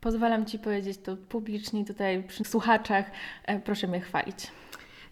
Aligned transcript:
Pozwalam 0.00 0.46
Ci 0.46 0.58
powiedzieć 0.58 0.98
to 0.98 1.16
publicznie 1.16 1.84
tutaj 1.84 2.22
przy 2.22 2.44
słuchaczach. 2.44 3.04
E, 3.44 3.60
proszę 3.60 3.86
mnie 3.86 4.00
chwalić. 4.00 4.50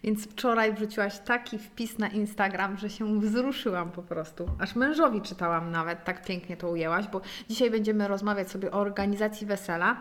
Więc 0.03 0.27
wczoraj 0.27 0.73
wrzuciłaś 0.73 1.19
taki 1.19 1.59
wpis 1.59 1.97
na 1.97 2.07
Instagram, 2.07 2.77
że 2.77 2.89
się 2.89 3.19
wzruszyłam 3.19 3.91
po 3.91 4.03
prostu. 4.03 4.49
Aż 4.59 4.75
mężowi 4.75 5.21
czytałam 5.21 5.71
nawet, 5.71 6.03
tak 6.03 6.25
pięknie 6.25 6.57
to 6.57 6.69
ujęłaś, 6.69 7.07
bo 7.07 7.21
dzisiaj 7.49 7.71
będziemy 7.71 8.07
rozmawiać 8.07 8.51
sobie 8.51 8.71
o 8.71 8.79
organizacji 8.79 9.47
wesela 9.47 9.97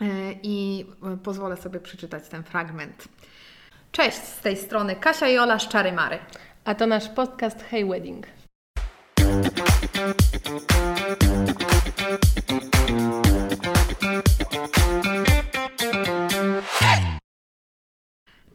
e, 0.00 0.06
i 0.42 0.86
e, 1.12 1.16
pozwolę 1.16 1.56
sobie 1.56 1.80
przeczytać 1.80 2.28
ten 2.28 2.42
fragment. 2.42 3.08
Cześć, 3.92 4.18
z 4.18 4.40
tej 4.40 4.56
strony 4.56 4.96
Kasia 4.96 5.28
i 5.28 5.38
Ola 5.38 5.58
z 5.58 5.68
Czary 5.68 5.92
Mary. 5.92 6.18
A 6.64 6.74
to 6.74 6.86
nasz 6.86 7.08
podcast 7.08 7.62
Hey 7.62 7.86
Wedding. 7.86 8.26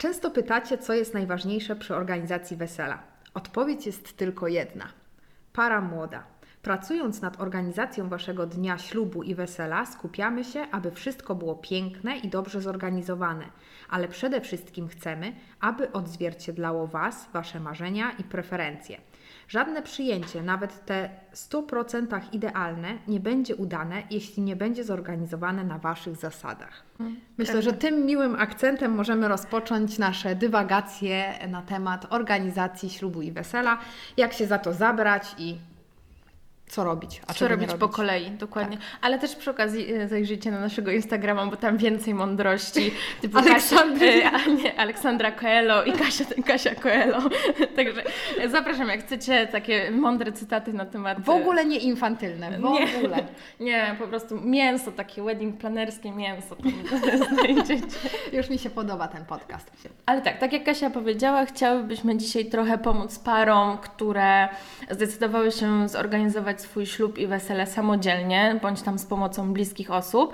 Często 0.05 0.31
pytacie, 0.31 0.77
co 0.77 0.93
jest 0.93 1.13
najważniejsze 1.13 1.75
przy 1.75 1.95
organizacji 1.95 2.57
wesela. 2.57 3.03
Odpowiedź 3.33 3.85
jest 3.85 4.17
tylko 4.17 4.47
jedna. 4.47 4.85
Para 5.53 5.81
młoda. 5.81 6.23
Pracując 6.61 7.21
nad 7.21 7.41
organizacją 7.41 8.09
Waszego 8.09 8.45
dnia 8.45 8.77
ślubu 8.77 9.23
i 9.23 9.35
wesela, 9.35 9.85
skupiamy 9.85 10.43
się, 10.43 10.67
aby 10.71 10.91
wszystko 10.91 11.35
było 11.35 11.55
piękne 11.55 12.17
i 12.17 12.27
dobrze 12.27 12.61
zorganizowane, 12.61 13.45
ale 13.89 14.07
przede 14.07 14.41
wszystkim 14.41 14.87
chcemy, 14.87 15.33
aby 15.59 15.91
odzwierciedlało 15.91 16.87
Was, 16.87 17.29
Wasze 17.33 17.59
marzenia 17.59 18.11
i 18.11 18.23
preferencje. 18.23 18.97
Żadne 19.47 19.81
przyjęcie, 19.81 20.41
nawet 20.41 20.85
te 20.85 21.09
100% 21.33 22.19
idealne, 22.31 22.97
nie 23.07 23.19
będzie 23.19 23.55
udane, 23.55 24.03
jeśli 24.09 24.43
nie 24.43 24.55
będzie 24.55 24.83
zorganizowane 24.83 25.63
na 25.63 25.77
Waszych 25.77 26.15
zasadach. 26.15 26.83
Myślę, 27.37 27.61
że 27.61 27.73
tym 27.73 28.05
miłym 28.05 28.35
akcentem 28.35 28.91
możemy 28.91 29.27
rozpocząć 29.27 29.97
nasze 29.97 30.35
dywagacje 30.35 31.33
na 31.47 31.61
temat 31.61 32.07
organizacji 32.09 32.89
ślubu 32.89 33.21
i 33.21 33.31
wesela, 33.31 33.77
jak 34.17 34.33
się 34.33 34.47
za 34.47 34.57
to 34.57 34.73
zabrać 34.73 35.35
i 35.37 35.57
co 36.67 36.83
robić, 36.83 37.21
a 37.27 37.33
co 37.33 37.47
robić, 37.47 37.67
robić 37.67 37.79
po 37.79 37.89
kolei, 37.89 38.31
dokładnie. 38.31 38.77
Tak. 38.77 38.85
Ale 39.01 39.19
też 39.19 39.35
przy 39.35 39.51
okazji 39.51 39.93
e, 39.93 40.07
zajrzyjcie 40.07 40.51
na 40.51 40.59
naszego 40.59 40.91
Instagrama, 40.91 41.45
bo 41.45 41.55
tam 41.55 41.77
więcej 41.77 42.13
mądrości. 42.13 42.91
Typu 43.21 43.37
Aleksandry. 43.37 44.21
Kasia, 44.21 44.51
e, 44.51 44.55
nie, 44.55 44.79
Aleksandra 44.79 45.31
Coelho 45.31 45.83
i 45.83 45.91
Kasia, 45.91 46.25
Kasia 46.47 46.75
Coelho. 46.75 47.19
Także 47.75 48.03
zapraszam, 48.47 48.87
jak 48.87 48.99
chcecie 48.99 49.47
takie 49.47 49.91
mądre 49.91 50.31
cytaty 50.31 50.73
na 50.73 50.85
temat... 50.85 51.21
W 51.21 51.29
ogóle 51.29 51.65
nie 51.65 51.77
infantylne, 51.77 52.51
w 52.51 52.59
nie, 52.59 52.97
ogóle. 52.97 53.23
Nie, 53.59 53.95
po 53.99 54.07
prostu 54.07 54.41
mięso, 54.41 54.91
takie 54.91 55.23
wedding 55.23 55.57
planerskie 55.57 56.11
mięso 56.11 56.55
znajdziecie. 57.33 57.87
Już 58.33 58.49
mi 58.49 58.59
się 58.59 58.69
podoba 58.69 59.07
ten 59.07 59.25
podcast. 59.25 59.71
Ale 60.05 60.21
tak, 60.21 60.37
tak 60.37 60.53
jak 60.53 60.63
Kasia 60.63 60.89
powiedziała, 60.89 61.45
chciałybyśmy 61.45 62.17
dzisiaj 62.17 62.45
trochę 62.45 62.77
pomóc 62.77 63.19
parom, 63.19 63.77
które 63.77 64.47
zdecydowały 64.89 65.51
się 65.51 65.89
zorganizować 65.89 66.54
swój 66.61 66.85
ślub 66.85 67.17
i 67.17 67.27
wesele 67.27 67.67
samodzielnie, 67.67 68.59
bądź 68.61 68.81
tam 68.81 68.99
z 68.99 69.05
pomocą 69.05 69.53
bliskich 69.53 69.91
osób, 69.91 70.33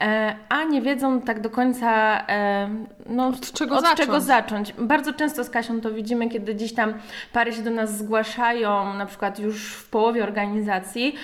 e, 0.00 0.36
a 0.48 0.64
nie 0.64 0.82
wiedzą 0.82 1.20
tak 1.20 1.40
do 1.40 1.50
końca, 1.50 2.20
e, 2.28 2.68
no, 3.06 3.26
od, 3.26 3.52
czego, 3.52 3.74
od 3.74 3.80
zacząć. 3.80 3.98
czego 3.98 4.20
zacząć. 4.20 4.72
Bardzo 4.72 5.12
często 5.12 5.44
z 5.44 5.50
Kasią 5.50 5.80
to 5.80 5.90
widzimy, 5.90 6.28
kiedy 6.28 6.54
gdzieś 6.54 6.74
tam 6.74 6.94
pary 7.32 7.52
się 7.52 7.62
do 7.62 7.70
nas 7.70 7.98
zgłaszają, 7.98 8.94
na 8.94 9.06
przykład 9.06 9.38
już 9.38 9.72
w 9.72 9.90
połowie 9.90 10.24
organizacji, 10.24 11.14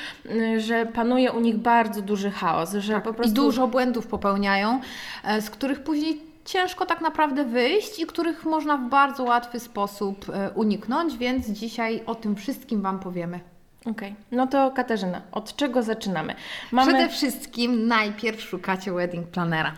że 0.56 0.86
panuje 0.86 1.32
u 1.32 1.40
nich 1.40 1.56
bardzo 1.56 2.02
duży 2.02 2.30
chaos, 2.30 2.72
że 2.72 2.92
tak. 2.92 3.02
po 3.02 3.14
prostu... 3.14 3.32
I 3.32 3.34
dużo 3.34 3.68
błędów 3.68 4.06
popełniają, 4.06 4.80
e, 5.24 5.42
z 5.42 5.50
których 5.50 5.82
później 5.82 6.34
ciężko 6.44 6.86
tak 6.86 7.00
naprawdę 7.00 7.44
wyjść 7.44 7.98
i 7.98 8.06
których 8.06 8.44
można 8.44 8.76
w 8.76 8.88
bardzo 8.88 9.24
łatwy 9.24 9.60
sposób 9.60 10.26
uniknąć, 10.54 11.16
więc 11.16 11.46
dzisiaj 11.46 12.02
o 12.06 12.14
tym 12.14 12.36
wszystkim 12.36 12.82
Wam 12.82 12.98
powiemy. 13.00 13.53
Okej, 13.86 13.92
okay. 13.92 14.14
no 14.30 14.46
to 14.46 14.70
Katarzyna, 14.70 15.22
od 15.32 15.56
czego 15.56 15.82
zaczynamy? 15.82 16.34
Mamy... 16.72 16.92
Przede 16.92 17.08
wszystkim 17.08 17.86
najpierw 17.86 18.40
szukacie 18.40 18.92
wedding 18.92 19.26
planera. 19.26 19.74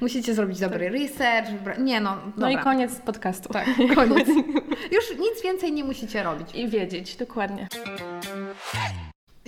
Musicie 0.00 0.34
zrobić 0.34 0.60
dobry 0.60 0.84
tak. 0.84 0.94
research. 0.94 1.78
Nie 1.78 2.00
no, 2.00 2.16
dobra. 2.16 2.32
No 2.36 2.50
i 2.50 2.58
koniec 2.58 2.94
podcastu. 2.94 3.48
Tak, 3.48 3.66
koniec. 3.94 4.28
Już 4.92 5.18
nic 5.18 5.42
więcej 5.44 5.72
nie 5.72 5.84
musicie 5.84 6.22
robić. 6.22 6.54
I 6.54 6.68
wiedzieć, 6.68 7.16
dokładnie. 7.16 7.68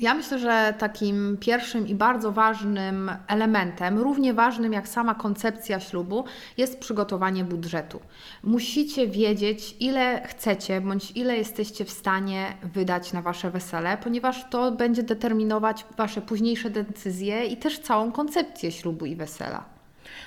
Ja 0.00 0.14
myślę, 0.14 0.38
że 0.38 0.74
takim 0.78 1.36
pierwszym 1.40 1.88
i 1.88 1.94
bardzo 1.94 2.32
ważnym 2.32 3.10
elementem, 3.28 3.98
równie 3.98 4.34
ważnym 4.34 4.72
jak 4.72 4.88
sama 4.88 5.14
koncepcja 5.14 5.80
ślubu, 5.80 6.24
jest 6.56 6.80
przygotowanie 6.80 7.44
budżetu. 7.44 8.00
Musicie 8.42 9.08
wiedzieć, 9.08 9.76
ile 9.80 10.26
chcecie 10.26 10.80
bądź 10.80 11.10
ile 11.10 11.36
jesteście 11.36 11.84
w 11.84 11.90
stanie 11.90 12.46
wydać 12.62 13.12
na 13.12 13.22
Wasze 13.22 13.50
wesele, 13.50 13.98
ponieważ 14.02 14.50
to 14.50 14.72
będzie 14.72 15.02
determinować 15.02 15.86
Wasze 15.96 16.20
późniejsze 16.20 16.70
decyzje 16.70 17.46
i 17.46 17.56
też 17.56 17.78
całą 17.78 18.12
koncepcję 18.12 18.72
ślubu 18.72 19.06
i 19.06 19.16
wesela. 19.16 19.79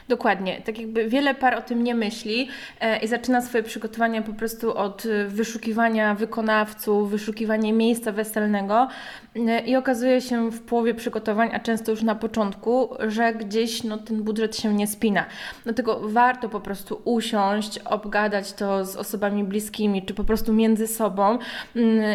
Dokładnie. 0.08 0.62
Tak 0.62 0.80
jakby 0.80 1.10
wiele 1.10 1.36
par 1.36 1.56
o 1.56 1.62
tym 1.62 1.84
nie 1.84 1.96
myśli 1.96 2.48
e, 2.80 2.98
i 2.98 3.08
zaczyna 3.08 3.42
swoje 3.42 3.64
przygotowania 3.64 4.22
po 4.22 4.34
prostu 4.34 4.78
od 4.78 5.06
e, 5.06 5.28
wyszukiwania 5.28 6.16
wykonawców, 6.16 7.12
wyszukiwania 7.12 7.74
miejsca 7.74 8.12
weselnego 8.12 8.88
e, 9.36 9.60
i 9.60 9.76
okazuje 9.76 10.22
się 10.22 10.52
w 10.52 10.62
połowie 10.62 10.94
przygotowań, 10.94 11.50
a 11.54 11.60
często 11.60 11.92
już 11.92 12.04
na 12.04 12.16
początku, 12.16 12.90
że 13.08 13.34
gdzieś 13.34 13.84
no, 13.84 13.98
ten 13.98 14.24
budżet 14.24 14.58
się 14.58 14.74
nie 14.74 14.88
spina. 14.88 15.26
Dlatego 15.64 16.00
warto 16.04 16.50
po 16.50 16.60
prostu 16.60 17.02
usiąść, 17.06 17.80
obgadać 17.80 18.54
to 18.54 18.86
z 18.86 18.96
osobami 18.96 19.44
bliskimi, 19.44 20.06
czy 20.06 20.14
po 20.14 20.24
prostu 20.24 20.54
między 20.54 20.88
sobą, 20.88 21.38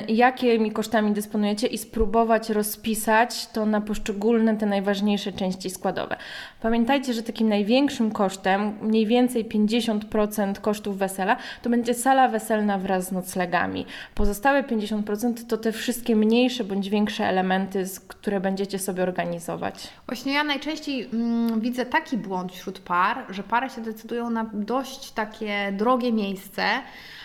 jakimi 0.09 0.72
kosztami 0.72 1.12
dysponujecie 1.12 1.66
i 1.66 1.78
spróbować 1.78 2.50
rozpisać 2.50 3.47
to 3.47 3.66
na 3.66 3.81
poszczególne 3.81 4.56
te 4.56 4.66
najważniejsze 4.66 5.32
części 5.32 5.70
składowe. 5.70 6.16
Pamiętajcie, 6.60 7.12
że 7.12 7.22
takim 7.22 7.49
największym 7.49 7.77
największym 7.78 8.10
kosztem, 8.10 8.78
mniej 8.82 9.06
więcej 9.06 9.48
50% 9.48 10.60
kosztów 10.60 10.98
wesela, 10.98 11.36
to 11.62 11.70
będzie 11.70 11.94
sala 11.94 12.28
weselna 12.28 12.78
wraz 12.78 13.08
z 13.08 13.12
noclegami. 13.12 13.86
Pozostałe 14.14 14.62
50% 14.62 15.46
to 15.48 15.56
te 15.56 15.72
wszystkie 15.72 16.16
mniejsze 16.16 16.64
bądź 16.64 16.88
większe 16.88 17.24
elementy, 17.24 17.84
które 18.08 18.40
będziecie 18.40 18.78
sobie 18.78 19.02
organizować. 19.02 19.88
Właśnie 20.06 20.32
ja 20.32 20.44
najczęściej 20.44 21.08
mm, 21.12 21.60
widzę 21.60 21.86
taki 21.86 22.16
błąd 22.16 22.52
wśród 22.52 22.78
par, 22.78 23.24
że 23.30 23.42
pary 23.42 23.70
się 23.70 23.80
decydują 23.80 24.30
na 24.30 24.50
dość 24.52 25.10
takie 25.10 25.72
drogie 25.72 26.12
miejsce, 26.12 26.62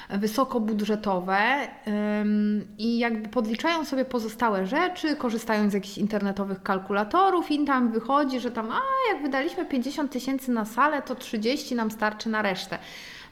wysokobudżetowe 0.09 1.37
i 2.77 2.97
jakby 2.97 3.29
podliczają 3.29 3.85
sobie 3.85 4.05
pozostałe 4.05 4.65
rzeczy, 4.65 5.15
korzystają 5.15 5.69
z 5.69 5.73
jakichś 5.73 5.97
internetowych 5.97 6.63
kalkulatorów 6.63 7.51
i 7.51 7.65
tam 7.65 7.91
wychodzi, 7.91 8.39
że 8.39 8.51
tam, 8.51 8.71
a 8.71 8.79
jak 9.13 9.23
wydaliśmy 9.23 9.65
50 9.65 10.11
tysięcy 10.11 10.42
na 10.51 10.65
salę, 10.65 11.01
to 11.01 11.15
30 11.15 11.75
nam 11.75 11.91
starczy 11.91 12.29
na 12.29 12.41
resztę. 12.41 12.77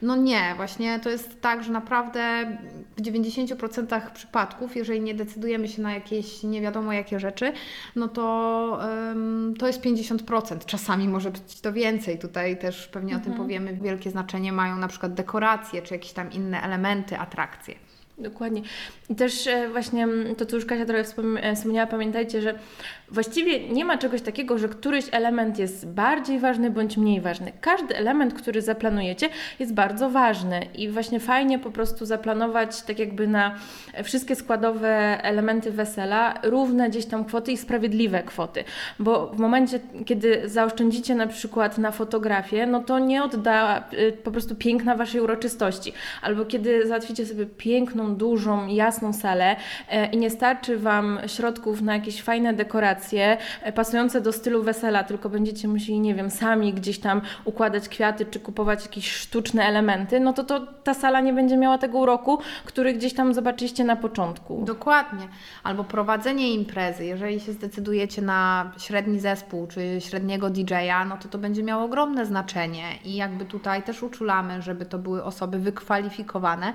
No 0.02 0.16
nie, 0.16 0.54
właśnie 0.56 1.00
to 1.00 1.10
jest 1.10 1.40
tak, 1.40 1.64
że 1.64 1.72
naprawdę 1.72 2.56
w 2.96 3.02
90% 3.02 4.10
przypadków, 4.10 4.76
jeżeli 4.76 5.00
nie 5.00 5.14
decydujemy 5.14 5.68
się 5.68 5.82
na 5.82 5.94
jakieś 5.94 6.42
nie 6.42 6.60
wiadomo 6.60 6.92
jakie 6.92 7.20
rzeczy, 7.20 7.52
no 7.96 8.08
to 8.08 8.22
to 9.58 9.66
jest 9.66 9.80
50%. 9.80 10.64
Czasami 10.66 11.08
może 11.08 11.30
być 11.30 11.60
to 11.60 11.72
więcej. 11.72 12.18
Tutaj 12.18 12.58
też 12.58 12.88
pewnie 12.88 13.14
mhm. 13.14 13.20
o 13.20 13.24
tym 13.24 13.32
mhm. 13.32 13.48
powiemy. 13.48 13.82
Wielkie 13.82 14.10
znaczenie 14.10 14.52
mają 14.52 14.76
na 14.76 14.88
przykład 14.88 15.14
dekoracje 15.14 15.82
czy 15.82 15.94
jakieś 15.94 16.12
tam 16.12 16.32
inne 16.32 16.62
elementy, 16.62 17.18
atrakcje. 17.18 17.74
Dokładnie. 18.18 18.62
I 19.10 19.14
też 19.14 19.46
e, 19.46 19.68
właśnie 19.68 20.08
to, 20.36 20.46
co 20.46 20.56
już 20.56 20.66
Kasia 20.66 20.84
trochę 20.84 21.04
e, 21.40 21.54
wspomniała, 21.54 21.86
pamiętajcie, 21.86 22.42
że 22.42 22.58
właściwie 23.12 23.68
nie 23.68 23.84
ma 23.84 23.98
czegoś 23.98 24.22
takiego, 24.22 24.58
że 24.58 24.68
któryś 24.68 25.04
element 25.12 25.58
jest 25.58 25.88
bardziej 25.88 26.38
ważny 26.38 26.70
bądź 26.70 26.96
mniej 26.96 27.20
ważny. 27.20 27.52
Każdy 27.60 27.96
element, 27.96 28.34
który 28.34 28.62
zaplanujecie, 28.62 29.28
jest 29.58 29.74
bardzo 29.74 30.10
ważny 30.10 30.66
i 30.74 30.88
właśnie 30.88 31.20
fajnie 31.20 31.58
po 31.58 31.70
prostu 31.70 32.06
zaplanować 32.06 32.82
tak 32.82 32.98
jakby 32.98 33.26
na 33.26 33.54
wszystkie 34.04 34.36
składowe 34.36 34.88
elementy 35.22 35.70
wesela 35.70 36.34
równe 36.42 36.90
gdzieś 36.90 37.06
tam 37.06 37.24
kwoty 37.24 37.52
i 37.52 37.56
sprawiedliwe 37.56 38.22
kwoty, 38.22 38.64
bo 38.98 39.26
w 39.26 39.38
momencie, 39.38 39.80
kiedy 40.06 40.48
zaoszczędzicie 40.48 41.14
na 41.14 41.26
przykład 41.26 41.78
na 41.78 41.90
fotografię, 41.90 42.66
no 42.66 42.80
to 42.80 42.98
nie 42.98 43.24
odda 43.24 43.84
y, 43.92 44.12
po 44.12 44.30
prostu 44.30 44.54
piękna 44.54 44.96
Waszej 44.96 45.20
uroczystości, 45.20 45.92
albo 46.22 46.44
kiedy 46.44 46.86
załatwicie 46.86 47.26
sobie 47.26 47.46
piękną, 47.46 48.16
dużą, 48.16 48.66
jasną 48.66 49.12
salę 49.12 49.56
e, 49.90 50.06
i 50.06 50.16
nie 50.16 50.30
starczy 50.30 50.78
Wam 50.78 51.18
środków 51.26 51.82
na 51.82 51.94
jakieś 51.94 52.22
fajne 52.22 52.52
dekoracje, 52.52 53.01
dekoracje 53.02 53.38
e, 53.62 53.72
pasujące 53.72 54.20
do 54.20 54.32
stylu 54.32 54.62
wesela, 54.62 55.04
tylko 55.04 55.28
będziecie 55.28 55.68
musieli, 55.68 56.00
nie 56.00 56.14
wiem, 56.14 56.30
sami 56.30 56.74
gdzieś 56.74 56.98
tam 56.98 57.20
układać 57.44 57.88
kwiaty 57.88 58.26
czy 58.26 58.40
kupować 58.40 58.82
jakieś 58.82 59.12
sztuczne 59.12 59.64
elementy, 59.64 60.20
no 60.20 60.32
to, 60.32 60.44
to 60.44 60.66
ta 60.84 60.94
sala 60.94 61.20
nie 61.20 61.32
będzie 61.32 61.56
miała 61.56 61.78
tego 61.78 61.98
uroku, 61.98 62.38
który 62.64 62.92
gdzieś 62.94 63.14
tam 63.14 63.34
zobaczyliście 63.34 63.84
na 63.84 63.96
początku. 63.96 64.64
Dokładnie. 64.64 65.28
Albo 65.62 65.84
prowadzenie 65.84 66.54
imprezy. 66.54 67.04
Jeżeli 67.04 67.40
się 67.40 67.52
zdecydujecie 67.52 68.22
na 68.22 68.72
średni 68.78 69.20
zespół 69.20 69.66
czy 69.66 70.00
średniego 70.00 70.50
DJ-a, 70.50 71.04
no 71.04 71.16
to 71.16 71.28
to 71.28 71.38
będzie 71.38 71.62
miało 71.62 71.84
ogromne 71.84 72.26
znaczenie 72.26 72.84
i 73.04 73.16
jakby 73.16 73.44
tutaj 73.44 73.82
też 73.82 74.02
uczulamy, 74.02 74.62
żeby 74.62 74.86
to 74.86 74.98
były 74.98 75.24
osoby 75.24 75.58
wykwalifikowane 75.58 76.72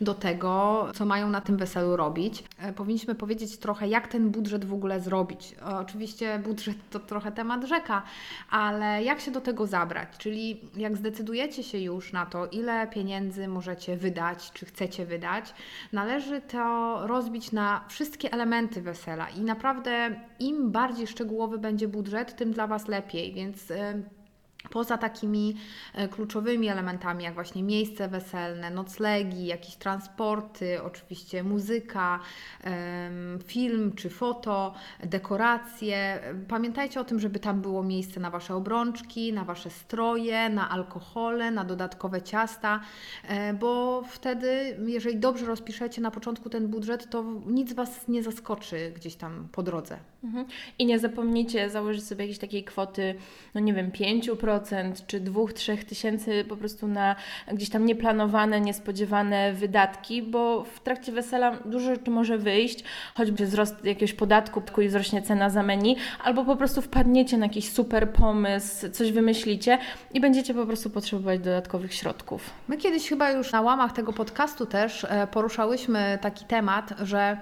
do 0.00 0.14
tego, 0.14 0.86
co 0.94 1.04
mają 1.04 1.28
na 1.28 1.40
tym 1.40 1.56
weselu 1.56 1.96
robić. 1.96 2.44
E, 2.58 2.72
Powinniśmy 2.72 3.14
powiedzieć 3.14 3.58
trochę, 3.58 3.88
jak 3.88 4.08
ten 4.08 4.30
budżet 4.30 4.64
w 4.64 4.72
ogóle 4.72 5.00
zrobić. 5.00 5.54
Oczywiście 5.78 6.38
budżet 6.38 6.76
to 6.90 7.00
trochę 7.00 7.32
temat 7.32 7.64
rzeka, 7.64 8.02
ale 8.50 9.04
jak 9.04 9.20
się 9.20 9.30
do 9.30 9.40
tego 9.40 9.66
zabrać? 9.66 10.08
Czyli 10.18 10.60
jak 10.76 10.96
zdecydujecie 10.96 11.62
się 11.62 11.78
już 11.78 12.12
na 12.12 12.26
to, 12.26 12.46
ile 12.46 12.86
pieniędzy 12.86 13.48
możecie 13.48 13.96
wydać, 13.96 14.50
czy 14.52 14.66
chcecie 14.66 15.06
wydać, 15.06 15.54
należy 15.92 16.40
to 16.40 16.98
rozbić 17.06 17.52
na 17.52 17.84
wszystkie 17.88 18.32
elementy 18.32 18.82
wesela 18.82 19.28
i 19.28 19.40
naprawdę 19.40 20.20
im 20.38 20.70
bardziej 20.70 21.06
szczegółowy 21.06 21.58
będzie 21.58 21.88
budżet, 21.88 22.36
tym 22.36 22.52
dla 22.52 22.66
Was 22.66 22.88
lepiej, 22.88 23.32
więc 23.32 23.70
em, 23.70 24.19
Poza 24.70 24.98
takimi 24.98 25.56
e, 25.94 26.08
kluczowymi 26.08 26.68
elementami, 26.68 27.24
jak 27.24 27.34
właśnie 27.34 27.62
miejsce 27.62 28.08
weselne, 28.08 28.70
noclegi, 28.70 29.46
jakieś 29.46 29.76
transporty, 29.76 30.82
oczywiście 30.82 31.42
muzyka, 31.42 32.20
film 33.44 33.92
czy 33.92 34.10
foto, 34.10 34.74
dekoracje. 35.04 36.20
Pamiętajcie 36.48 37.00
o 37.00 37.04
tym, 37.04 37.20
żeby 37.20 37.38
tam 37.38 37.60
było 37.60 37.82
miejsce 37.82 38.20
na 38.20 38.30
Wasze 38.30 38.54
obrączki, 38.54 39.32
na 39.32 39.44
Wasze 39.44 39.70
stroje, 39.70 40.48
na 40.48 40.70
alkohole, 40.70 41.50
na 41.50 41.64
dodatkowe 41.64 42.22
ciasta, 42.22 42.80
e, 43.28 43.54
bo 43.54 44.02
wtedy, 44.08 44.76
jeżeli 44.86 45.16
dobrze 45.16 45.46
rozpiszecie 45.46 46.00
na 46.00 46.10
początku 46.10 46.50
ten 46.50 46.68
budżet, 46.68 47.10
to 47.10 47.24
nic 47.46 47.72
Was 47.72 48.08
nie 48.08 48.22
zaskoczy 48.22 48.92
gdzieś 48.96 49.14
tam 49.14 49.48
po 49.52 49.62
drodze. 49.62 49.98
Mhm. 50.24 50.46
I 50.78 50.86
nie 50.86 50.98
zapomnijcie 50.98 51.70
założyć 51.70 52.04
sobie 52.04 52.24
jakiejś 52.24 52.38
takiej 52.38 52.64
kwoty, 52.64 53.14
no 53.54 53.60
nie 53.60 53.74
wiem, 53.74 53.90
5% 53.90 54.49
czy 55.06 55.20
2-3 55.20 55.84
tysięcy 55.84 56.44
po 56.48 56.56
prostu 56.56 56.88
na 56.88 57.16
gdzieś 57.52 57.70
tam 57.70 57.86
nieplanowane, 57.86 58.60
niespodziewane 58.60 59.52
wydatki, 59.52 60.22
bo 60.22 60.64
w 60.64 60.80
trakcie 60.80 61.12
wesela 61.12 61.56
dużo 61.64 61.94
rzeczy 61.94 62.10
może 62.10 62.38
wyjść, 62.38 62.84
choćby 63.14 63.46
wzrost 63.46 63.84
jakiegoś 63.84 64.12
podatku 64.12 64.62
i 64.82 64.88
wzrośnie 64.88 65.22
cena 65.22 65.50
za 65.50 65.62
menu, 65.62 65.96
albo 66.24 66.44
po 66.44 66.56
prostu 66.56 66.82
wpadniecie 66.82 67.38
na 67.38 67.46
jakiś 67.46 67.72
super 67.72 68.12
pomysł, 68.12 68.90
coś 68.90 69.12
wymyślicie 69.12 69.78
i 70.14 70.20
będziecie 70.20 70.54
po 70.54 70.66
prostu 70.66 70.90
potrzebować 70.90 71.40
dodatkowych 71.40 71.94
środków. 71.94 72.50
My 72.68 72.76
kiedyś 72.76 73.08
chyba 73.08 73.30
już 73.30 73.52
na 73.52 73.60
łamach 73.60 73.92
tego 73.92 74.12
podcastu 74.12 74.66
też 74.66 75.04
e, 75.04 75.26
poruszałyśmy 75.26 76.18
taki 76.22 76.44
temat, 76.44 76.94
że 77.02 77.36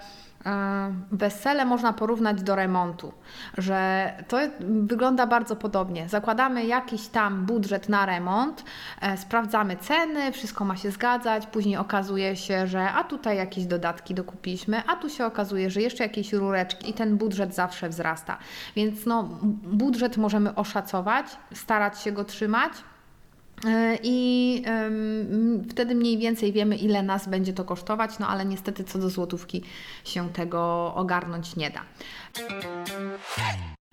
wesele 1.12 1.64
można 1.64 1.92
porównać 1.92 2.42
do 2.42 2.56
remontu, 2.56 3.12
że 3.58 4.12
to 4.28 4.38
wygląda 4.60 5.26
bardzo 5.26 5.56
podobnie. 5.56 6.08
Zakładamy 6.08 6.66
jakiś 6.66 7.08
tam 7.08 7.46
budżet 7.46 7.88
na 7.88 8.06
remont, 8.06 8.64
e, 9.00 9.16
sprawdzamy 9.16 9.76
ceny, 9.76 10.32
wszystko 10.32 10.64
ma 10.64 10.76
się 10.76 10.90
zgadzać, 10.90 11.46
później 11.46 11.76
okazuje 11.76 12.36
się, 12.36 12.66
że 12.66 12.92
a 12.92 13.04
tutaj 13.04 13.36
jakieś 13.36 13.66
dodatki 13.66 14.14
dokupiliśmy, 14.14 14.82
a 14.86 14.96
tu 14.96 15.10
się 15.10 15.26
okazuje, 15.26 15.70
że 15.70 15.82
jeszcze 15.82 16.02
jakieś 16.04 16.32
rureczki 16.32 16.90
i 16.90 16.92
ten 16.92 17.16
budżet 17.16 17.54
zawsze 17.54 17.88
wzrasta. 17.88 18.38
Więc 18.76 19.06
no, 19.06 19.22
budżet 19.62 20.16
możemy 20.16 20.54
oszacować, 20.54 21.26
starać 21.54 22.00
się 22.00 22.12
go 22.12 22.24
trzymać. 22.24 22.72
E, 23.66 23.98
I 24.02 24.62
wtedy 25.70 25.94
mniej 25.94 26.18
więcej 26.18 26.52
wiemy, 26.52 26.76
ile 26.76 27.02
nas 27.02 27.28
będzie 27.28 27.52
to 27.52 27.64
kosztować, 27.64 28.18
no 28.18 28.28
ale 28.28 28.44
niestety 28.44 28.84
co 28.84 28.98
do 28.98 29.10
złotówki 29.10 29.62
się 30.04 30.28
tego 30.28 30.92
ogarnąć 30.94 31.56
nie 31.56 31.70
da. 31.70 31.80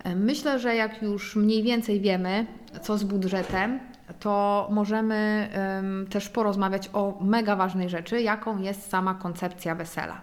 E, 0.04 0.14
Myślę, 0.14 0.58
że 0.58 0.74
jak 0.76 1.02
już 1.02 1.36
mniej 1.36 1.62
więcej 1.62 2.00
wiemy, 2.00 2.46
co 2.82 2.98
z 2.98 3.04
budżetem, 3.04 3.80
to 4.20 4.68
możemy 4.70 5.48
em, 5.52 6.06
też 6.10 6.28
porozmawiać 6.28 6.90
o 6.92 7.18
mega 7.20 7.56
ważnej 7.56 7.88
rzeczy, 7.88 8.22
jaką 8.22 8.58
jest 8.62 8.90
sama 8.90 9.14
koncepcja 9.14 9.74
wesela. 9.74 10.20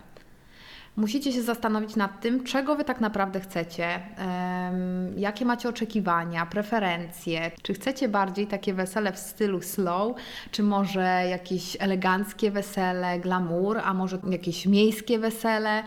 Musicie 0.96 1.32
się 1.32 1.42
zastanowić 1.42 1.96
nad 1.96 2.22
tym, 2.22 2.44
czego 2.44 2.76
Wy 2.76 2.84
tak 2.84 3.02
naprawdę 3.02 3.40
chcecie, 3.40 4.00
jakie 5.18 5.46
macie 5.46 5.70
oczekiwania, 5.70 6.46
preferencje. 6.46 7.52
Czy 7.62 7.74
chcecie 7.74 8.08
bardziej 8.10 8.48
takie 8.48 8.74
wesele 8.74 9.14
w 9.14 9.20
stylu 9.20 9.62
slow, 9.62 10.16
czy 10.52 10.64
może 10.64 11.26
jakieś 11.30 11.78
eleganckie 11.80 12.52
wesele, 12.52 13.20
glamour, 13.20 13.82
a 13.84 13.94
może 13.94 14.20
jakieś 14.30 14.66
miejskie 14.66 15.20
wesele. 15.20 15.84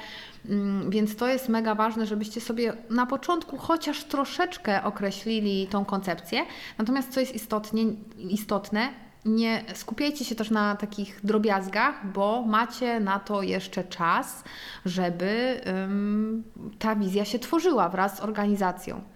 Mm, 0.49 0.91
Więc 0.91 1.17
to 1.17 1.29
jest 1.29 1.49
mega 1.49 1.75
ważne, 1.75 2.06
żebyście 2.06 2.41
sobie 2.41 2.73
na 2.91 3.06
początku 3.06 3.56
chociaż 3.56 4.05
troszeczkę 4.05 4.82
określili 4.85 5.67
tą 5.67 5.85
koncepcję. 5.85 6.41
Natomiast 6.79 7.12
co 7.12 7.20
jest 7.20 7.35
istotnie, 7.35 7.85
istotne, 8.19 8.88
nie 9.26 9.64
skupiajcie 9.75 10.25
się 10.25 10.34
też 10.34 10.50
na 10.50 10.76
takich 10.76 11.20
drobiazgach, 11.25 12.12
bo 12.12 12.43
macie 12.43 13.00
na 13.00 13.19
to 13.19 13.43
jeszcze 13.43 13.84
czas, 13.84 14.44
żeby 14.84 15.61
ta 16.78 16.96
wizja 16.96 17.25
się 17.25 17.38
tworzyła 17.38 17.88
wraz 17.88 18.17
z 18.17 18.20
organizacją. 18.20 19.16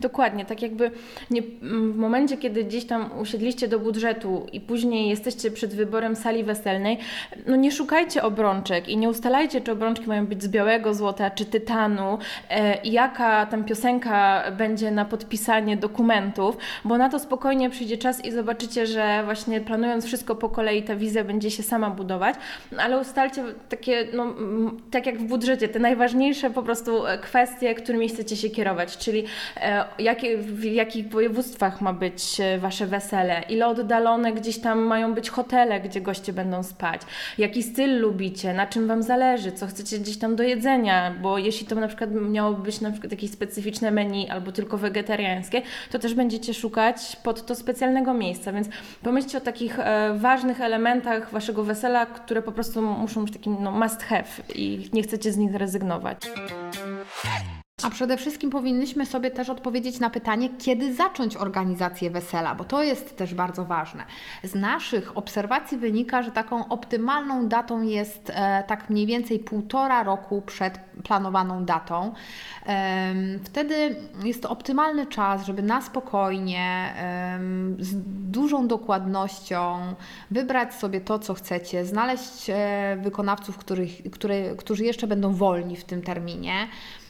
Dokładnie, 0.00 0.44
tak 0.44 0.62
jakby 0.62 0.90
nie, 1.30 1.42
m, 1.62 1.92
w 1.92 1.96
momencie, 1.96 2.36
kiedy 2.36 2.64
gdzieś 2.64 2.84
tam 2.84 3.18
usiedliście 3.18 3.68
do 3.68 3.78
budżetu 3.78 4.46
i 4.52 4.60
później 4.60 5.08
jesteście 5.08 5.50
przed 5.50 5.74
wyborem 5.74 6.16
sali 6.16 6.44
weselnej, 6.44 6.98
no 7.46 7.56
nie 7.56 7.72
szukajcie 7.72 8.22
obrączek 8.22 8.88
i 8.88 8.96
nie 8.96 9.08
ustalajcie, 9.08 9.60
czy 9.60 9.72
obrączki 9.72 10.06
mają 10.06 10.26
być 10.26 10.42
z 10.42 10.48
białego 10.48 10.94
złota, 10.94 11.30
czy 11.30 11.44
tytanu 11.44 12.18
e, 12.50 12.78
jaka 12.84 13.46
tam 13.46 13.64
piosenka 13.64 14.44
będzie 14.50 14.90
na 14.90 15.04
podpisanie 15.04 15.76
dokumentów, 15.76 16.56
bo 16.84 16.98
na 16.98 17.08
to 17.08 17.18
spokojnie 17.18 17.70
przyjdzie 17.70 17.96
czas 17.96 18.24
i 18.24 18.32
zobaczycie, 18.32 18.86
że 18.86 19.22
właśnie 19.24 19.60
planując 19.60 20.04
wszystko 20.06 20.34
po 20.34 20.48
kolei 20.48 20.82
ta 20.82 20.96
wizja 20.96 21.24
będzie 21.24 21.50
się 21.50 21.62
sama 21.62 21.90
budować, 21.90 22.36
ale 22.78 22.98
ustalcie 22.98 23.44
takie, 23.68 24.06
no 24.14 24.34
tak 24.90 25.06
jak 25.06 25.18
w 25.18 25.24
budżecie, 25.24 25.68
te 25.68 25.78
najważniejsze 25.78 26.50
po 26.50 26.62
prostu 26.62 27.06
e, 27.06 27.18
kwestie, 27.18 27.74
którymi 27.74 28.08
chcecie 28.08 28.36
się 28.36 28.50
kierować, 28.50 28.96
czyli 28.98 29.24
jakie, 29.98 30.38
w 30.38 30.64
jakich 30.64 31.08
województwach 31.08 31.80
ma 31.80 31.92
być 31.92 32.40
e, 32.40 32.58
wasze 32.58 32.86
wesele, 32.86 33.42
ile 33.48 33.66
oddalone 33.66 34.32
gdzieś 34.32 34.58
tam 34.58 34.78
mają 34.78 35.14
być 35.14 35.30
hotele, 35.30 35.80
gdzie 35.80 36.00
goście 36.00 36.32
będą 36.32 36.62
spać, 36.62 37.00
jaki 37.38 37.62
styl 37.62 38.00
lubicie, 38.00 38.54
na 38.54 38.66
czym 38.66 38.88
wam 38.88 39.02
zależy, 39.02 39.52
co 39.52 39.66
chcecie 39.66 39.98
gdzieś 39.98 40.18
tam 40.18 40.36
do 40.36 40.42
jedzenia, 40.42 41.14
bo 41.22 41.38
jeśli 41.38 41.66
to 41.66 41.74
na 41.74 41.88
przykład 41.88 42.10
miałoby 42.12 42.62
być 42.62 42.80
na 42.80 42.90
przykład 42.90 43.12
jakieś 43.12 43.30
specyficzne 43.30 43.90
menu 43.90 44.30
albo 44.30 44.52
tylko 44.52 44.78
wegetariańskie, 44.78 45.62
to 45.90 45.98
też 45.98 46.14
będziecie 46.14 46.54
szukać 46.54 47.16
pod 47.22 47.46
to 47.46 47.54
specjalnego 47.54 48.14
miejsca, 48.14 48.52
więc 48.52 48.68
pomyślcie 49.02 49.38
o 49.38 49.40
takich 49.40 49.78
e, 49.78 50.14
ważnych 50.18 50.60
elementach 50.60 51.30
waszego 51.30 51.64
wesela, 51.64 52.06
które 52.06 52.42
po 52.42 52.52
prostu 52.52 52.82
muszą 52.82 53.24
być 53.24 53.32
takim 53.32 53.56
no, 53.60 53.70
must 53.70 54.02
have 54.02 54.24
i 54.54 54.90
nie 54.92 55.02
chcecie 55.02 55.32
z 55.32 55.36
nich 55.36 55.54
rezygnować. 55.54 56.18
A 57.86 57.90
przede 57.90 58.16
wszystkim 58.16 58.50
powinnyśmy 58.50 59.06
sobie 59.06 59.30
też 59.30 59.50
odpowiedzieć 59.50 60.00
na 60.00 60.10
pytanie, 60.10 60.48
kiedy 60.58 60.94
zacząć 60.94 61.36
organizację 61.36 62.10
wesela, 62.10 62.54
bo 62.54 62.64
to 62.64 62.82
jest 62.82 63.16
też 63.16 63.34
bardzo 63.34 63.64
ważne. 63.64 64.04
Z 64.44 64.54
naszych 64.54 65.16
obserwacji 65.16 65.78
wynika, 65.78 66.22
że 66.22 66.30
taką 66.30 66.68
optymalną 66.68 67.48
datą 67.48 67.82
jest 67.82 68.30
e, 68.34 68.64
tak 68.66 68.90
mniej 68.90 69.06
więcej 69.06 69.38
półtora 69.38 70.02
roku 70.02 70.42
przed 70.42 70.78
planowaną 71.04 71.64
datą. 71.64 72.12
Em, 72.64 73.40
wtedy 73.44 73.96
jest 74.24 74.42
to 74.42 74.50
optymalny 74.50 75.06
czas, 75.06 75.46
żeby 75.46 75.62
na 75.62 75.82
spokojnie, 75.82 76.94
em, 76.96 77.76
z 77.78 77.94
dużą 78.30 78.68
dokładnością 78.68 79.78
wybrać 80.30 80.74
sobie 80.74 81.00
to, 81.00 81.18
co 81.18 81.34
chcecie, 81.34 81.84
znaleźć 81.84 82.50
e, 82.50 82.98
wykonawców, 83.02 83.58
których, 83.58 84.02
którzy 84.58 84.84
jeszcze 84.84 85.06
będą 85.06 85.32
wolni 85.34 85.76
w 85.76 85.84
tym 85.84 86.02
terminie. 86.02 86.68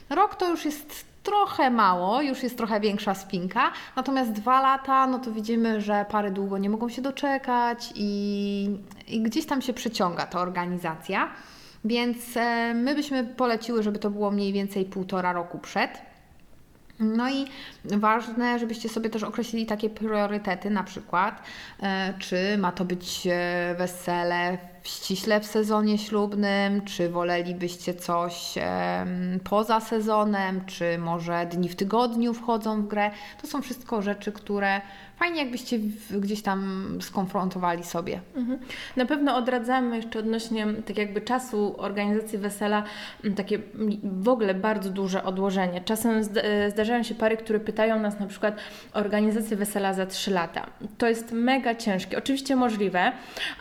Rok 0.09 0.35
to 0.35 0.49
już 0.49 0.65
jest 0.65 1.05
trochę 1.23 1.69
mało, 1.69 2.21
już 2.21 2.43
jest 2.43 2.57
trochę 2.57 2.79
większa 2.79 3.15
spinka, 3.15 3.71
natomiast 3.95 4.31
dwa 4.31 4.61
lata, 4.61 5.07
no 5.07 5.19
to 5.19 5.31
widzimy, 5.31 5.81
że 5.81 6.05
pary 6.09 6.31
długo 6.31 6.57
nie 6.57 6.69
mogą 6.69 6.89
się 6.89 7.01
doczekać 7.01 7.93
i, 7.95 8.69
i 9.07 9.21
gdzieś 9.21 9.45
tam 9.45 9.61
się 9.61 9.73
przeciąga 9.73 10.25
ta 10.25 10.39
organizacja. 10.39 11.29
Więc 11.85 12.37
e, 12.37 12.73
my 12.73 12.95
byśmy 12.95 13.23
poleciły, 13.23 13.83
żeby 13.83 13.99
to 13.99 14.09
było 14.09 14.31
mniej 14.31 14.53
więcej 14.53 14.85
półtora 14.85 15.33
roku 15.33 15.59
przed. 15.59 16.01
No 16.99 17.29
i 17.29 17.45
ważne, 17.85 18.59
żebyście 18.59 18.89
sobie 18.89 19.09
też 19.09 19.23
określili 19.23 19.65
takie 19.65 19.89
priorytety, 19.89 20.69
na 20.69 20.83
przykład, 20.83 21.41
e, 21.83 22.13
czy 22.19 22.57
ma 22.57 22.71
to 22.71 22.85
być 22.85 23.27
e, 23.31 23.75
wesele 23.77 24.57
ściśle 24.87 25.39
w 25.39 25.45
sezonie 25.45 25.97
ślubnym, 25.97 26.85
czy 26.85 27.09
wolelibyście 27.09 27.93
coś 27.93 28.53
poza 29.43 29.79
sezonem, 29.79 30.65
czy 30.65 30.97
może 30.97 31.45
dni 31.45 31.69
w 31.69 31.75
tygodniu 31.75 32.33
wchodzą 32.33 32.81
w 32.81 32.87
grę. 32.87 33.11
To 33.41 33.47
są 33.47 33.61
wszystko 33.61 34.01
rzeczy, 34.01 34.31
które 34.31 34.81
fajnie 35.17 35.41
jakbyście 35.41 35.79
gdzieś 36.11 36.41
tam 36.41 36.89
skonfrontowali 37.01 37.83
sobie. 37.83 38.19
Mhm. 38.35 38.59
Na 38.95 39.05
pewno 39.05 39.35
odradzamy 39.35 39.95
jeszcze 39.95 40.19
odnośnie 40.19 40.67
tak 40.87 40.97
jakby 40.97 41.21
czasu 41.21 41.75
organizacji 41.77 42.37
wesela 42.37 42.83
takie 43.35 43.59
w 44.03 44.29
ogóle 44.29 44.53
bardzo 44.53 44.89
duże 44.89 45.23
odłożenie. 45.23 45.81
Czasem 45.81 46.21
e, 46.35 46.71
zdarzają 46.71 47.03
się 47.03 47.15
pary, 47.15 47.37
które 47.37 47.59
pytają 47.59 47.99
nas 47.99 48.19
na 48.19 48.27
przykład 48.27 48.57
o 48.93 48.99
organizację 48.99 49.57
wesela 49.57 49.93
za 49.93 50.05
3 50.05 50.31
lata. 50.31 50.69
To 50.97 51.07
jest 51.07 51.31
mega 51.31 51.75
ciężkie. 51.75 52.17
Oczywiście 52.17 52.55
możliwe, 52.55 53.11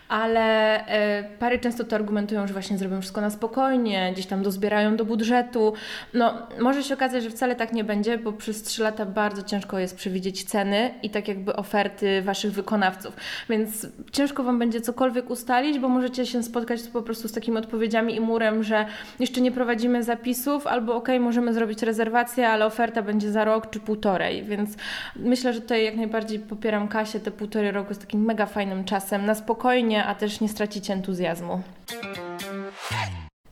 ale 0.08 0.86
e, 0.86 1.24
pary 1.38 1.58
często 1.58 1.84
to 1.84 1.96
argumentują, 1.96 2.46
że 2.46 2.52
właśnie 2.52 2.78
zrobią 2.78 3.00
wszystko 3.00 3.20
na 3.20 3.30
spokojnie, 3.30 4.10
gdzieś 4.12 4.26
tam 4.26 4.42
dozbierają 4.42 4.96
do 4.96 5.04
budżetu. 5.04 5.72
No, 6.14 6.34
może 6.60 6.82
się 6.82 6.94
okazać, 6.94 7.22
że 7.22 7.30
wcale 7.30 7.56
tak 7.56 7.72
nie 7.72 7.84
będzie, 7.84 8.18
bo 8.18 8.32
przez 8.32 8.62
3 8.62 8.82
lata 8.82 9.06
bardzo 9.06 9.42
ciężko 9.42 9.78
jest 9.78 9.96
przewidzieć 9.96 10.44
ceny 10.44 10.94
i 11.02 11.10
tak 11.10 11.28
jakby 11.28 11.45
oferty 11.54 12.22
Waszych 12.22 12.52
wykonawców. 12.52 13.16
Więc 13.48 13.86
ciężko 14.12 14.42
Wam 14.42 14.58
będzie 14.58 14.80
cokolwiek 14.80 15.30
ustalić, 15.30 15.78
bo 15.78 15.88
możecie 15.88 16.26
się 16.26 16.42
spotkać 16.42 16.82
po 16.82 17.02
prostu 17.02 17.28
z 17.28 17.32
takimi 17.32 17.56
odpowiedziami 17.56 18.16
i 18.16 18.20
murem, 18.20 18.62
że 18.62 18.86
jeszcze 19.18 19.40
nie 19.40 19.52
prowadzimy 19.52 20.02
zapisów, 20.02 20.66
albo 20.66 20.94
ok, 20.94 21.08
możemy 21.20 21.54
zrobić 21.54 21.82
rezerwację, 21.82 22.48
ale 22.48 22.66
oferta 22.66 23.02
będzie 23.02 23.32
za 23.32 23.44
rok 23.44 23.70
czy 23.70 23.80
półtorej. 23.80 24.44
Więc 24.44 24.76
myślę, 25.16 25.52
że 25.52 25.60
tutaj 25.60 25.84
jak 25.84 25.96
najbardziej 25.96 26.38
popieram 26.38 26.88
Kasię, 26.88 27.20
te 27.20 27.30
półtorej 27.30 27.70
roku 27.70 27.88
jest 27.88 28.00
takim 28.00 28.24
mega 28.24 28.46
fajnym 28.46 28.84
czasem, 28.84 29.26
na 29.26 29.34
spokojnie, 29.34 30.04
a 30.04 30.14
też 30.14 30.40
nie 30.40 30.48
stracicie 30.48 30.92
entuzjazmu. 30.92 31.62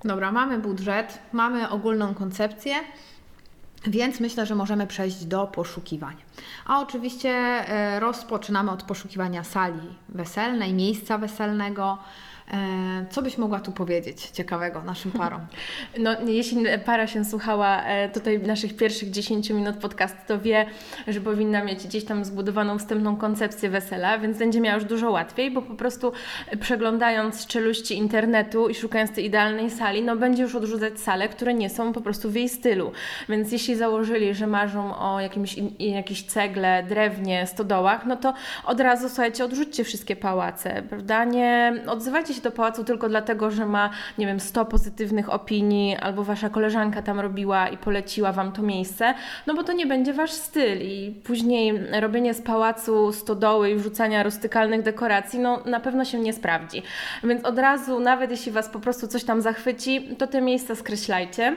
Dobra, 0.05 0.33
mamy 0.33 0.59
budżet, 0.59 1.19
mamy 1.33 1.69
ogólną 1.69 2.15
koncepcję, 2.15 2.75
więc 3.87 4.21
myślę, 4.21 4.47
że 4.47 4.55
możemy 4.55 4.87
przejść 4.87 5.25
do 5.25 5.47
poszukiwania. 5.47 6.23
A 6.67 6.81
oczywiście 6.81 7.31
e, 7.31 8.01
rozpoczynamy 8.01 8.71
od 8.71 8.83
poszukiwania 8.83 9.45
sali 9.45 9.89
weselnej, 10.09 10.75
miejsca 10.75 11.19
weselnego. 11.19 11.99
E, 12.53 13.07
co 13.11 13.23
byś 13.23 13.39
mogła 13.39 13.61
tu 13.61 13.73
powiedzieć 13.73 14.23
ciekawego 14.23 14.83
naszym 14.83 15.13
parom? 15.23 15.41
No, 15.99 16.11
jeśli 16.27 16.65
para 16.85 17.07
się 17.07 17.25
słuchała 17.25 17.83
e, 17.83 18.09
tutaj 18.09 18.39
naszych 18.39 18.77
pierwszych 18.77 19.11
10 19.11 19.51
minut 19.51 19.77
podcastu, 19.77 20.19
to 20.27 20.39
wie, 20.41 20.67
że 21.09 21.21
powinna 21.21 21.65
mieć 21.65 21.87
gdzieś 21.87 22.05
tam 22.05 22.25
zbudowaną 22.25 22.79
wstępną 22.79 23.17
koncepcję 23.17 23.71
wesela, 23.71 24.19
więc 24.19 24.39
będzie 24.39 24.61
miała 24.61 24.75
już 24.75 24.85
dużo 24.85 25.11
łatwiej, 25.11 25.51
bo 25.51 25.63
po 25.63 25.75
prostu 25.75 26.13
przeglądając 26.61 27.47
czeluści 27.47 27.99
internetu 27.99 28.69
i 28.69 28.75
szukając 28.75 29.13
tej 29.13 29.25
idealnej 29.25 29.71
sali, 29.71 30.03
no 30.03 30.17
będzie 30.17 30.43
już 30.43 30.55
odrzucać 30.55 31.01
sale, 31.01 31.29
które 31.29 31.55
nie 31.55 31.71
są 31.71 31.93
po 31.93 32.01
prostu 32.01 32.31
w 32.31 32.35
jej 32.35 32.49
stylu. 32.49 32.93
Więc 33.29 33.53
jeśli 33.53 33.77
założyli, 33.77 34.35
że 34.35 34.47
marzą 34.47 34.97
o 34.99 35.21
jakimś, 35.21 35.57
jakiejś 35.79 36.23
cegle, 36.23 36.83
drewnie, 36.89 37.47
stodołach, 37.47 38.07
no 38.07 38.17
to 38.17 38.35
od 38.65 38.81
razu, 38.81 39.09
słuchajcie, 39.09 39.45
odrzućcie 39.45 39.85
wszystkie 39.85 40.17
pałace, 40.17 40.83
prawda? 40.89 41.25
Nie 41.25 41.83
odzywajcie 41.87 42.34
się 42.35 42.41
do 42.41 42.51
pałacu 42.51 42.85
tylko 42.85 43.09
dlatego, 43.09 43.51
że 43.51 43.67
ma, 43.67 43.91
nie 44.19 44.27
wiem, 44.27 44.41
100 44.41 44.65
pozytywnych 44.65 45.33
opinii, 45.33 45.97
albo 45.97 46.25
wasza 46.25 46.49
koleżanka 46.49 47.03
tam 47.03 47.21
robiła 47.21 47.69
i 47.69 47.77
poleciła 47.77 48.33
wam 48.33 48.53
to 48.53 48.63
miejsce, 48.63 49.15
no 49.47 49.55
bo 49.55 49.65
to 49.65 49.73
nie 49.73 49.87
będzie 49.87 50.13
wasz 50.13 50.33
styl 50.33 50.79
i 50.83 51.21
później 51.25 51.81
robienie 52.01 52.35
z 52.35 52.43
pałacu 52.43 53.13
stodoły 53.13 53.71
i 53.71 53.77
wrzucania 53.77 54.23
rustykalnych 54.23 54.83
dekoracji, 54.83 55.39
no 55.39 55.63
na 55.67 55.81
pewno 55.81 56.05
się 56.05 56.19
nie 56.19 56.33
sprawdzi. 56.33 56.83
Więc 57.25 57.45
od 57.45 57.59
razu, 57.59 58.01
nawet 58.01 58.31
jeśli 58.31 58.53
was 58.53 58.69
po 58.69 58.81
prostu 58.81 59.09
coś 59.09 59.25
tam 59.25 59.41
zachwyci, 59.41 60.09
to 60.19 60.27
te 60.27 60.41
miejsca 60.41 60.75
skreślajcie 60.75 61.57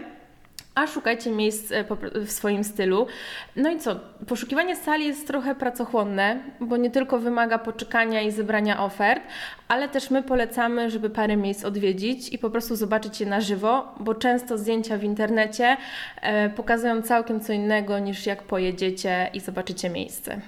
a 0.77 0.87
szukajcie 0.87 1.31
miejsc 1.31 1.71
e, 1.71 1.85
w 2.25 2.31
swoim 2.31 2.63
stylu. 2.63 3.07
No 3.55 3.69
i 3.69 3.79
co? 3.79 3.99
Poszukiwanie 4.27 4.75
sali 4.75 5.05
jest 5.05 5.27
trochę 5.27 5.55
pracochłonne, 5.55 6.39
bo 6.59 6.77
nie 6.77 6.91
tylko 6.91 7.19
wymaga 7.19 7.57
poczekania 7.57 8.21
i 8.21 8.31
zebrania 8.31 8.83
ofert, 8.83 9.23
ale 9.67 9.89
też 9.89 10.11
my 10.11 10.23
polecamy, 10.23 10.89
żeby 10.89 11.09
parę 11.09 11.37
miejsc 11.37 11.65
odwiedzić 11.65 12.33
i 12.33 12.37
po 12.37 12.49
prostu 12.49 12.75
zobaczyć 12.75 13.19
je 13.21 13.27
na 13.27 13.41
żywo, 13.41 13.95
bo 13.99 14.15
często 14.15 14.57
zdjęcia 14.57 14.97
w 14.97 15.03
internecie 15.03 15.77
e, 16.21 16.49
pokazują 16.49 17.01
całkiem 17.01 17.39
co 17.39 17.53
innego 17.53 17.99
niż 17.99 18.25
jak 18.25 18.43
pojedziecie 18.43 19.29
i 19.33 19.39
zobaczycie 19.39 19.89
miejsce. 19.89 20.41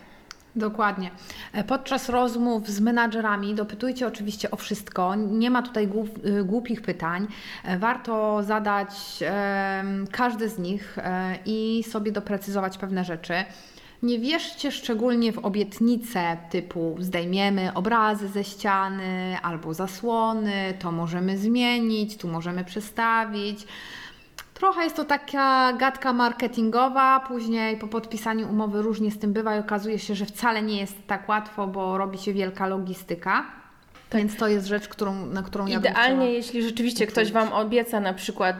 Dokładnie. 0.55 1.11
E, 1.53 1.63
Podczas 1.63 2.09
rozmów 2.09 2.69
z 2.69 2.79
menadżerami 2.79 3.55
dopytujcie 3.55 4.07
oczywiście 4.07 4.51
o 4.51 4.55
wszystko. 4.55 5.15
Nie 5.15 5.49
ma 5.49 5.61
tutaj 5.61 5.89
y, 6.25 6.43
głupich 6.43 6.81
pytań. 6.81 7.27
E, 7.63 7.79
Warto 7.79 8.43
zadać 8.43 8.89
każdy 10.11 10.49
z 10.49 10.59
nich 10.59 10.97
e, 10.97 11.39
i 11.45 11.83
sobie 11.89 12.11
doprecyzować 12.11 12.77
pewne 12.77 13.03
rzeczy. 13.03 13.33
Nie 14.03 14.19
wierzcie 14.19 14.71
szczególnie 14.71 15.33
w 15.33 15.37
obietnice 15.37 16.37
typu 16.49 16.95
zdejmiemy 16.99 17.73
obrazy 17.73 18.27
ze 18.27 18.43
ściany 18.43 19.37
albo 19.41 19.73
zasłony, 19.73 20.73
to 20.79 20.91
możemy 20.91 21.37
zmienić, 21.37 22.17
tu 22.17 22.27
możemy 22.27 22.63
przestawić. 22.63 23.67
Trochę 24.59 24.83
jest 24.83 24.95
to 24.95 25.05
taka 25.05 25.73
gadka 25.73 26.13
marketingowa, 26.13 27.19
później 27.19 27.77
po 27.77 27.87
podpisaniu 27.87 28.51
umowy 28.51 28.81
różnie 28.81 29.11
z 29.11 29.19
tym 29.19 29.33
bywa 29.33 29.55
i 29.55 29.59
okazuje 29.59 29.99
się, 29.99 30.15
że 30.15 30.25
wcale 30.25 30.61
nie 30.61 30.79
jest 30.79 31.07
tak 31.07 31.29
łatwo, 31.29 31.67
bo 31.67 31.97
robi 31.97 32.17
się 32.17 32.33
wielka 32.33 32.67
logistyka. 32.67 33.58
Więc 34.13 34.35
to 34.35 34.47
jest 34.47 34.67
rzecz, 34.67 34.87
którą, 34.87 35.25
na 35.25 35.43
którą 35.43 35.67
ja 35.67 35.79
bym 35.79 35.91
Idealnie, 35.91 36.15
chciała... 36.15 36.29
jeśli 36.29 36.63
rzeczywiście 36.63 37.07
ktoś 37.07 37.31
Wam 37.31 37.53
obieca 37.53 37.99
na 37.99 38.13
przykład, 38.13 38.55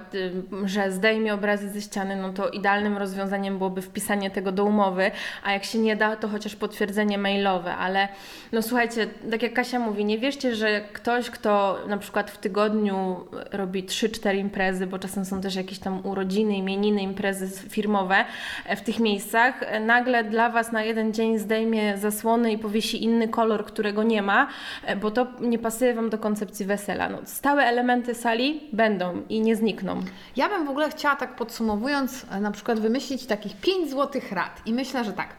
że 0.65 0.91
zdejmie 0.91 1.33
obrazy 1.33 1.69
ze 1.69 1.81
ściany, 1.81 2.15
no 2.15 2.33
to 2.33 2.49
idealnym 2.49 2.97
rozwiązaniem 2.97 3.57
byłoby 3.57 3.81
wpisanie 3.81 4.31
tego 4.31 4.51
do 4.51 4.65
umowy, 4.65 5.11
a 5.43 5.51
jak 5.51 5.63
się 5.63 5.79
nie 5.79 5.95
da, 5.95 6.15
to 6.15 6.27
chociaż 6.27 6.55
potwierdzenie 6.55 7.17
mailowe, 7.17 7.75
ale 7.75 8.07
no 8.51 8.61
słuchajcie, 8.61 9.07
tak 9.31 9.43
jak 9.43 9.53
Kasia 9.53 9.79
mówi, 9.79 10.05
nie 10.05 10.19
wierzcie, 10.19 10.55
że 10.55 10.81
ktoś, 10.93 11.29
kto 11.29 11.79
na 11.87 11.97
przykład 11.97 12.31
w 12.31 12.37
tygodniu 12.37 13.25
robi 13.51 13.83
3-4 13.83 14.37
imprezy, 14.37 14.87
bo 14.87 14.99
czasem 14.99 15.25
są 15.25 15.41
też 15.41 15.55
jakieś 15.55 15.79
tam 15.79 16.05
urodziny, 16.05 16.57
imieniny, 16.57 17.01
imprezy 17.01 17.69
firmowe 17.69 18.25
e, 18.65 18.75
w 18.75 18.81
tych 18.81 18.99
miejscach, 18.99 19.63
e, 19.63 19.79
nagle 19.79 20.23
dla 20.23 20.49
Was 20.49 20.71
na 20.71 20.83
jeden 20.83 21.13
dzień 21.13 21.39
zdejmie 21.39 21.97
zasłony 21.97 22.51
i 22.51 22.57
powiesi 22.57 23.03
inny 23.03 23.27
kolor, 23.27 23.65
którego 23.65 24.03
nie 24.03 24.21
ma, 24.21 24.47
e, 24.85 24.95
bo 24.95 25.11
to 25.11 25.27
nie 25.41 25.59
pasuje 25.59 25.93
Wam 25.93 26.09
do 26.09 26.17
koncepcji 26.17 26.65
wesela. 26.65 27.09
No, 27.09 27.17
stałe 27.25 27.63
elementy 27.63 28.15
sali 28.15 28.69
będą 28.73 29.21
i 29.29 29.41
nie 29.41 29.55
znikną. 29.55 30.01
Ja 30.35 30.49
bym 30.49 30.65
w 30.65 30.69
ogóle 30.69 30.89
chciała 30.89 31.15
tak 31.15 31.35
podsumowując, 31.35 32.25
e, 32.31 32.39
na 32.39 32.51
przykład 32.51 32.79
wymyślić 32.79 33.25
takich 33.25 33.61
pięć 33.61 33.89
złotych 33.89 34.31
rad. 34.31 34.61
I 34.65 34.73
myślę, 34.73 35.03
że 35.03 35.13
tak. 35.13 35.29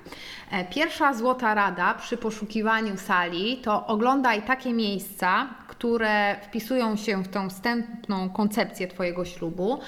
E, 0.50 0.64
Pierwsza 0.64 1.14
złota 1.14 1.54
rada 1.54 1.94
przy 1.94 2.16
poszukiwaniu 2.16 2.96
sali 2.96 3.56
to 3.56 3.86
oglądaj 3.86 4.42
takie 4.42 4.72
miejsca, 4.72 5.48
które 5.80 6.36
wpisują 6.42 6.96
się 6.96 7.22
w 7.22 7.28
tą 7.28 7.50
wstępną 7.50 8.30
koncepcję 8.30 8.88
Twojego 8.88 9.24
ślubu. 9.24 9.78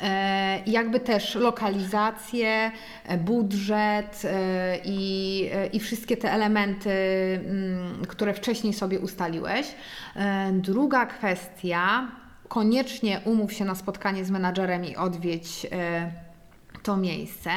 E, 0.00 0.62
Jakby 0.66 1.00
też 1.00 1.34
lokalizację, 1.34 2.72
e, 3.04 3.18
budżet 3.18 4.22
e, 4.24 4.78
i, 4.84 5.50
i 5.72 5.80
wszystkie 5.80 6.16
te 6.16 6.32
elementy, 6.32 6.90
mm, 6.90 8.04
które 8.08 8.34
wcześniej 8.34 8.72
sobie 8.72 9.00
ustaliłeś. 9.00 9.66
Druga 10.52 11.06
kwestia, 11.06 12.08
koniecznie 12.48 13.20
umów 13.24 13.52
się 13.52 13.64
na 13.64 13.74
spotkanie 13.74 14.24
z 14.24 14.30
menadżerem 14.30 14.84
i 14.84 14.96
odwiedź 14.96 15.66
to 16.82 16.96
miejsce. 16.96 17.50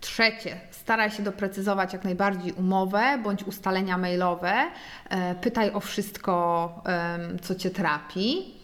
Trzecie, 0.00 0.60
staraj 0.88 1.10
się 1.10 1.22
doprecyzować 1.22 1.92
jak 1.92 2.04
najbardziej 2.04 2.52
umowę 2.52 3.18
bądź 3.22 3.44
ustalenia 3.44 3.98
mailowe. 3.98 4.52
E, 5.10 5.34
Pytaj 5.34 5.70
o 5.70 5.80
wszystko, 5.80 6.82
co 7.42 7.54
Cię 7.54 7.70
trapi. 7.70 8.54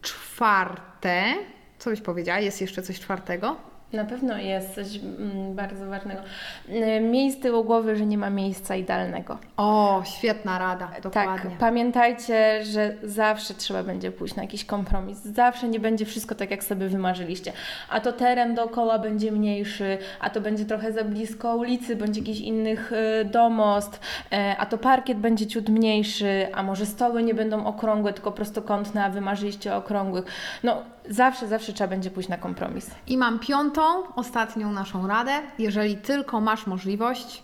Czwarte, 0.00 1.34
co 1.78 1.90
byś 1.90 2.00
powiedziała? 2.00 2.40
Jest 2.40 2.60
jeszcze 2.60 2.82
coś 2.82 3.00
czwartego? 3.00 3.71
Na 3.92 4.04
pewno 4.04 4.38
jest 4.38 4.74
coś 4.74 4.86
mm, 4.96 5.54
bardzo 5.54 5.86
ważnego. 5.86 6.20
Y, 6.68 7.00
Miej 7.00 7.32
z 7.32 7.40
tyłu 7.40 7.64
głowy, 7.64 7.96
że 7.96 8.06
nie 8.06 8.18
ma 8.18 8.30
miejsca 8.30 8.76
idealnego. 8.76 9.38
O, 9.56 10.02
świetna 10.04 10.58
rada, 10.58 10.90
dokładnie. 11.02 11.50
Tak, 11.50 11.58
pamiętajcie, 11.58 12.64
że 12.64 12.94
zawsze 13.02 13.54
trzeba 13.54 13.82
będzie 13.82 14.12
pójść 14.12 14.34
na 14.34 14.42
jakiś 14.42 14.64
kompromis. 14.64 15.18
Zawsze 15.18 15.68
nie 15.68 15.80
będzie 15.80 16.04
wszystko 16.04 16.34
tak, 16.34 16.50
jak 16.50 16.64
sobie 16.64 16.88
wymarzyliście. 16.88 17.52
A 17.88 18.00
to 18.00 18.12
teren 18.12 18.54
dookoła 18.54 18.98
będzie 18.98 19.32
mniejszy, 19.32 19.98
a 20.20 20.30
to 20.30 20.40
będzie 20.40 20.64
trochę 20.64 20.92
za 20.92 21.04
blisko 21.04 21.56
ulicy, 21.56 21.96
bądź 21.96 22.16
jakiś 22.16 22.40
innych 22.40 22.92
y, 22.92 23.24
domost, 23.24 24.00
e, 24.32 24.56
a 24.58 24.66
to 24.66 24.78
parkiet 24.78 25.18
będzie 25.18 25.46
ciut 25.46 25.68
mniejszy, 25.68 26.46
a 26.54 26.62
może 26.62 26.86
stoły 26.86 27.22
nie 27.22 27.34
będą 27.34 27.66
okrągłe, 27.66 28.12
tylko 28.12 28.32
prostokątne, 28.32 29.04
a 29.04 29.10
wymarzyliście 29.10 29.76
okrągłych. 29.76 30.24
No, 30.62 30.82
zawsze, 31.10 31.48
zawsze 31.48 31.72
trzeba 31.72 31.88
będzie 31.88 32.10
pójść 32.10 32.28
na 32.28 32.36
kompromis. 32.36 32.90
I 33.06 33.16
mam 33.16 33.38
piątą, 33.38 33.82
ostatnią 34.16 34.72
naszą 34.72 35.06
radę. 35.06 35.32
Jeżeli 35.58 35.96
tylko 35.96 36.40
masz 36.40 36.66
możliwość, 36.66 37.42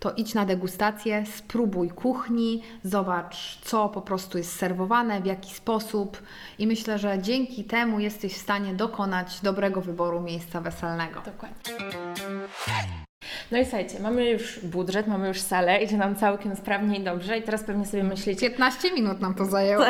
to 0.00 0.12
idź 0.12 0.34
na 0.34 0.44
degustację, 0.44 1.26
spróbuj 1.26 1.90
kuchni, 1.90 2.62
zobacz, 2.84 3.58
co 3.62 3.88
po 3.88 4.02
prostu 4.02 4.38
jest 4.38 4.56
serwowane, 4.56 5.20
w 5.20 5.26
jaki 5.26 5.54
sposób, 5.54 6.22
i 6.58 6.66
myślę, 6.66 6.98
że 6.98 7.18
dzięki 7.22 7.64
temu 7.64 8.00
jesteś 8.00 8.34
w 8.34 8.42
stanie 8.42 8.74
dokonać 8.74 9.40
dobrego 9.40 9.80
wyboru 9.80 10.20
miejsca 10.20 10.60
weselnego. 10.60 11.22
Dokładnie. 11.24 13.07
No 13.52 13.58
i 13.58 13.64
słuchajcie, 13.64 14.00
mamy 14.00 14.30
już 14.30 14.58
budżet, 14.58 15.06
mamy 15.06 15.28
już 15.28 15.40
salę, 15.40 15.82
idzie 15.82 15.96
nam 15.96 16.16
całkiem 16.16 16.56
sprawnie 16.56 16.98
i 16.98 17.04
dobrze 17.04 17.38
i 17.38 17.42
teraz 17.42 17.62
pewnie 17.62 17.86
sobie 17.86 18.04
myślicie, 18.04 18.50
15 18.50 18.92
minut 18.92 19.20
nam 19.20 19.34
to 19.34 19.44
zajęło. 19.44 19.84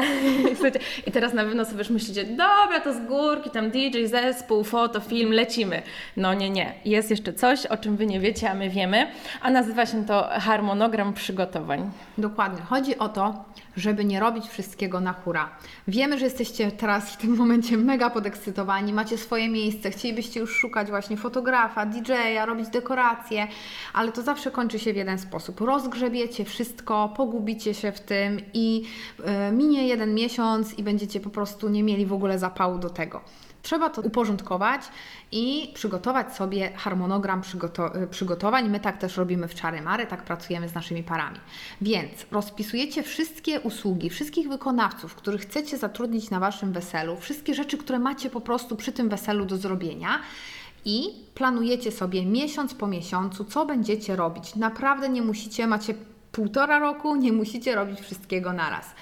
I 1.06 1.12
teraz 1.12 1.34
na 1.34 1.44
pewno 1.44 1.64
sobie 1.64 1.78
już 1.78 1.90
myślicie, 1.90 2.24
dobra, 2.24 2.80
to 2.84 2.94
z 2.94 3.06
górki, 3.06 3.50
tam 3.50 3.70
DJ, 3.70 4.06
zespół, 4.06 4.64
foto, 4.64 5.00
film, 5.00 5.32
lecimy. 5.32 5.82
No 6.16 6.34
nie, 6.34 6.50
nie. 6.50 6.74
Jest 6.84 7.10
jeszcze 7.10 7.32
coś, 7.32 7.66
o 7.66 7.76
czym 7.76 7.96
Wy 7.96 8.06
nie 8.06 8.20
wiecie, 8.20 8.50
a 8.50 8.54
my 8.54 8.70
wiemy, 8.70 9.06
a 9.42 9.50
nazywa 9.50 9.86
się 9.86 10.06
to 10.06 10.28
harmonogram 10.30 11.14
przygotowań. 11.14 11.90
Dokładnie. 12.18 12.62
Chodzi 12.62 12.98
o 12.98 13.08
to, 13.08 13.44
żeby 13.76 14.04
nie 14.04 14.20
robić 14.20 14.46
wszystkiego 14.46 15.00
na 15.00 15.12
hura. 15.12 15.50
Wiemy, 15.88 16.18
że 16.18 16.24
jesteście 16.24 16.72
teraz 16.72 17.12
w 17.12 17.16
tym 17.16 17.36
momencie 17.36 17.76
mega 17.76 18.10
podekscytowani, 18.10 18.92
macie 18.92 19.18
swoje 19.18 19.48
miejsce, 19.48 19.90
chcielibyście 19.90 20.40
już 20.40 20.56
szukać 20.56 20.88
właśnie 20.88 21.16
fotografa, 21.16 21.86
DJ-a, 21.86 22.46
robić 22.46 22.68
dekoracje, 22.68 23.48
ale 23.92 24.12
to 24.12 24.22
zawsze 24.22 24.50
kończy 24.50 24.78
się 24.78 24.92
w 24.92 24.96
jeden 24.96 25.18
sposób. 25.18 25.60
Rozgrzebiecie 25.60 26.44
wszystko, 26.44 27.14
pogubicie 27.16 27.74
się 27.74 27.92
w 27.92 28.00
tym 28.00 28.40
i 28.54 28.84
y, 29.50 29.52
minie 29.52 29.88
jeden 29.88 30.14
miesiąc 30.14 30.78
i 30.78 30.82
będziecie 30.82 31.20
po 31.20 31.30
prostu 31.30 31.68
nie 31.68 31.82
mieli 31.82 32.06
w 32.06 32.12
ogóle 32.12 32.38
zapału 32.38 32.78
do 32.78 32.90
tego. 32.90 33.20
Trzeba 33.68 33.90
to 33.90 34.02
uporządkować 34.02 34.82
i 35.32 35.70
przygotować 35.74 36.36
sobie 36.36 36.72
harmonogram 36.76 37.42
y, 38.02 38.06
przygotowań. 38.06 38.68
My 38.68 38.80
tak 38.80 38.98
też 38.98 39.16
robimy 39.16 39.48
w 39.48 39.54
Czary 39.54 39.82
Mary, 39.82 40.06
tak 40.06 40.22
pracujemy 40.22 40.68
z 40.68 40.74
naszymi 40.74 41.02
parami. 41.02 41.38
Więc 41.80 42.26
rozpisujecie 42.30 43.02
wszystkie 43.02 43.60
usługi, 43.60 44.10
wszystkich 44.10 44.48
wykonawców, 44.48 45.14
których 45.14 45.40
chcecie 45.40 45.78
zatrudnić 45.78 46.30
na 46.30 46.40
Waszym 46.40 46.72
weselu, 46.72 47.16
wszystkie 47.16 47.54
rzeczy, 47.54 47.78
które 47.78 47.98
macie 47.98 48.30
po 48.30 48.40
prostu 48.40 48.76
przy 48.76 48.92
tym 48.92 49.08
weselu 49.08 49.44
do 49.44 49.56
zrobienia 49.56 50.18
i 50.84 51.10
planujecie 51.34 51.92
sobie 51.92 52.26
miesiąc 52.26 52.74
po 52.74 52.86
miesiącu, 52.86 53.44
co 53.44 53.66
będziecie 53.66 54.16
robić. 54.16 54.56
Naprawdę 54.56 55.08
nie 55.08 55.22
musicie, 55.22 55.66
macie 55.66 55.94
półtora 56.32 56.78
roku, 56.78 57.16
nie 57.16 57.32
musicie 57.32 57.74
robić 57.74 58.00
wszystkiego 58.00 58.52
naraz. 58.52 58.94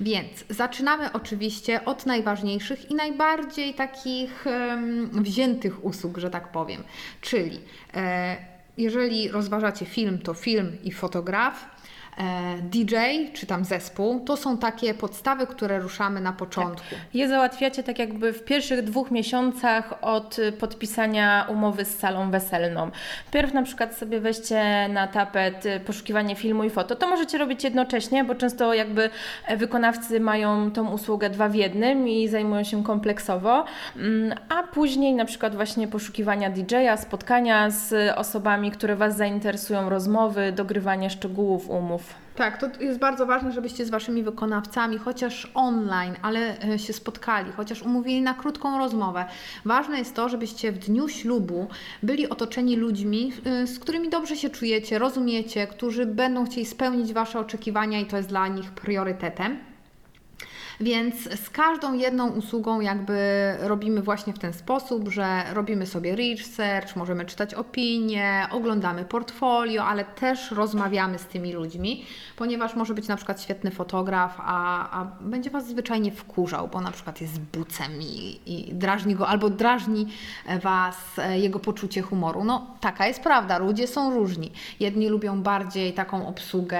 Więc 0.00 0.44
zaczynamy 0.50 1.12
oczywiście 1.12 1.84
od 1.84 2.06
najważniejszych 2.06 2.90
i 2.90 2.94
najbardziej 2.94 3.74
takich 3.74 4.46
em, 4.46 5.10
wziętych 5.22 5.84
usług, 5.84 6.18
że 6.18 6.30
tak 6.30 6.52
powiem. 6.52 6.82
Czyli 7.20 7.60
e, 7.94 8.36
jeżeli 8.78 9.28
rozważacie 9.28 9.86
film, 9.86 10.18
to 10.18 10.34
film 10.34 10.76
i 10.82 10.92
fotograf. 10.92 11.73
E, 12.18 12.58
DJ 12.62 12.96
czy 13.32 13.46
tam 13.46 13.64
zespół, 13.64 14.20
to 14.20 14.36
są 14.36 14.58
takie 14.58 14.94
podstawy, 14.94 15.46
które 15.46 15.78
ruszamy 15.78 16.20
na 16.20 16.32
początku. 16.32 16.94
Je 17.14 17.28
załatwiacie 17.28 17.82
tak 17.82 17.98
jakby 17.98 18.32
w 18.32 18.44
pierwszych 18.44 18.82
dwóch 18.82 19.10
miesiącach 19.10 19.94
od 20.02 20.38
y, 20.38 20.52
podpisania 20.52 21.46
umowy 21.48 21.84
z 21.84 21.98
salą 21.98 22.30
weselną. 22.30 22.90
Pierw 23.30 23.54
na 23.54 23.62
przykład 23.62 23.96
sobie 23.96 24.20
weźcie 24.20 24.88
na 24.88 25.08
tapet 25.08 25.66
y, 25.66 25.80
poszukiwanie 25.80 26.36
filmu 26.36 26.64
i 26.64 26.70
foto. 26.70 26.96
To 26.96 27.08
możecie 27.08 27.38
robić 27.38 27.64
jednocześnie, 27.64 28.24
bo 28.24 28.34
często 28.34 28.74
jakby 28.74 29.10
e, 29.46 29.56
wykonawcy 29.56 30.20
mają 30.20 30.70
tą 30.70 30.92
usługę 30.92 31.30
dwa 31.30 31.48
w 31.48 31.54
jednym 31.54 32.08
i 32.08 32.28
zajmują 32.28 32.64
się 32.64 32.82
kompleksowo, 32.82 33.64
Mm, 33.96 34.38
a 34.48 34.62
później 34.62 35.14
na 35.14 35.24
przykład 35.24 35.54
właśnie 35.54 35.88
poszukiwania 35.88 36.50
DJ-a, 36.50 36.96
spotkania 36.96 37.70
z 37.70 38.12
osobami, 38.18 38.70
które 38.70 38.96
Was 38.96 39.16
zainteresują, 39.16 39.88
rozmowy, 39.88 40.52
dogrywanie 40.52 41.10
szczegółów 41.10 41.70
umów. 41.70 42.03
Tak, 42.36 42.60
to 42.60 42.66
jest 42.80 42.98
bardzo 42.98 43.26
ważne, 43.26 43.52
żebyście 43.52 43.84
z 43.84 43.90
Waszymi 43.90 44.22
wykonawcami, 44.22 44.98
chociaż 44.98 45.50
online, 45.54 46.14
ale 46.22 46.62
e, 46.62 46.78
się 46.78 46.92
spotkali, 46.92 47.52
chociaż 47.52 47.82
umówili 47.82 48.22
na 48.22 48.34
krótką 48.34 48.78
rozmowę. 48.78 49.24
Ważne 49.64 49.98
jest 49.98 50.14
to, 50.14 50.28
żebyście 50.28 50.72
w 50.72 50.78
dniu 50.78 51.08
ślubu 51.08 51.68
byli 52.02 52.28
otoczeni 52.28 52.76
ludźmi, 52.76 53.32
e, 53.44 53.66
z 53.66 53.78
którymi 53.78 54.08
dobrze 54.08 54.36
się 54.36 54.50
czujecie, 54.50 54.98
rozumiecie, 54.98 55.66
którzy 55.66 56.06
będą 56.06 56.46
chcieli 56.46 56.66
spełnić 56.66 57.12
Wasze 57.12 57.38
oczekiwania 57.38 58.00
i 58.00 58.06
to 58.06 58.16
jest 58.16 58.28
dla 58.28 58.48
nich 58.48 58.70
priorytetem. 58.70 59.73
Więc 60.80 61.14
z 61.44 61.50
każdą 61.50 61.94
jedną 61.94 62.30
usługą 62.30 62.80
jakby 62.80 63.18
robimy 63.60 64.02
właśnie 64.02 64.32
w 64.32 64.38
ten 64.38 64.52
sposób, 64.52 65.08
że 65.08 65.44
robimy 65.52 65.86
sobie 65.86 66.16
research, 66.16 66.96
możemy 66.96 67.24
czytać 67.24 67.54
opinie, 67.54 68.46
oglądamy 68.50 69.04
portfolio, 69.04 69.84
ale 69.84 70.04
też 70.04 70.50
rozmawiamy 70.50 71.18
z 71.18 71.26
tymi 71.26 71.52
ludźmi, 71.52 72.04
ponieważ 72.36 72.74
może 72.74 72.94
być 72.94 73.08
na 73.08 73.16
przykład 73.16 73.42
świetny 73.42 73.70
fotograf, 73.70 74.36
a, 74.38 74.90
a 75.00 75.04
będzie 75.20 75.50
Was 75.50 75.68
zwyczajnie 75.68 76.12
wkurzał, 76.12 76.68
bo 76.68 76.80
na 76.80 76.90
przykład 76.90 77.20
jest 77.20 77.40
bucem 77.40 77.92
i, 78.02 78.40
i 78.46 78.74
drażni 78.74 79.14
go, 79.14 79.28
albo 79.28 79.50
drażni 79.50 80.06
Was 80.62 80.96
e, 81.18 81.38
jego 81.38 81.58
poczucie 81.58 82.02
humoru. 82.02 82.44
No 82.44 82.66
taka 82.80 83.06
jest 83.06 83.20
prawda, 83.20 83.58
ludzie 83.58 83.86
są 83.86 84.14
różni. 84.14 84.52
Jedni 84.80 85.08
lubią 85.08 85.42
bardziej 85.42 85.92
taką 85.92 86.28
obsługę, 86.28 86.78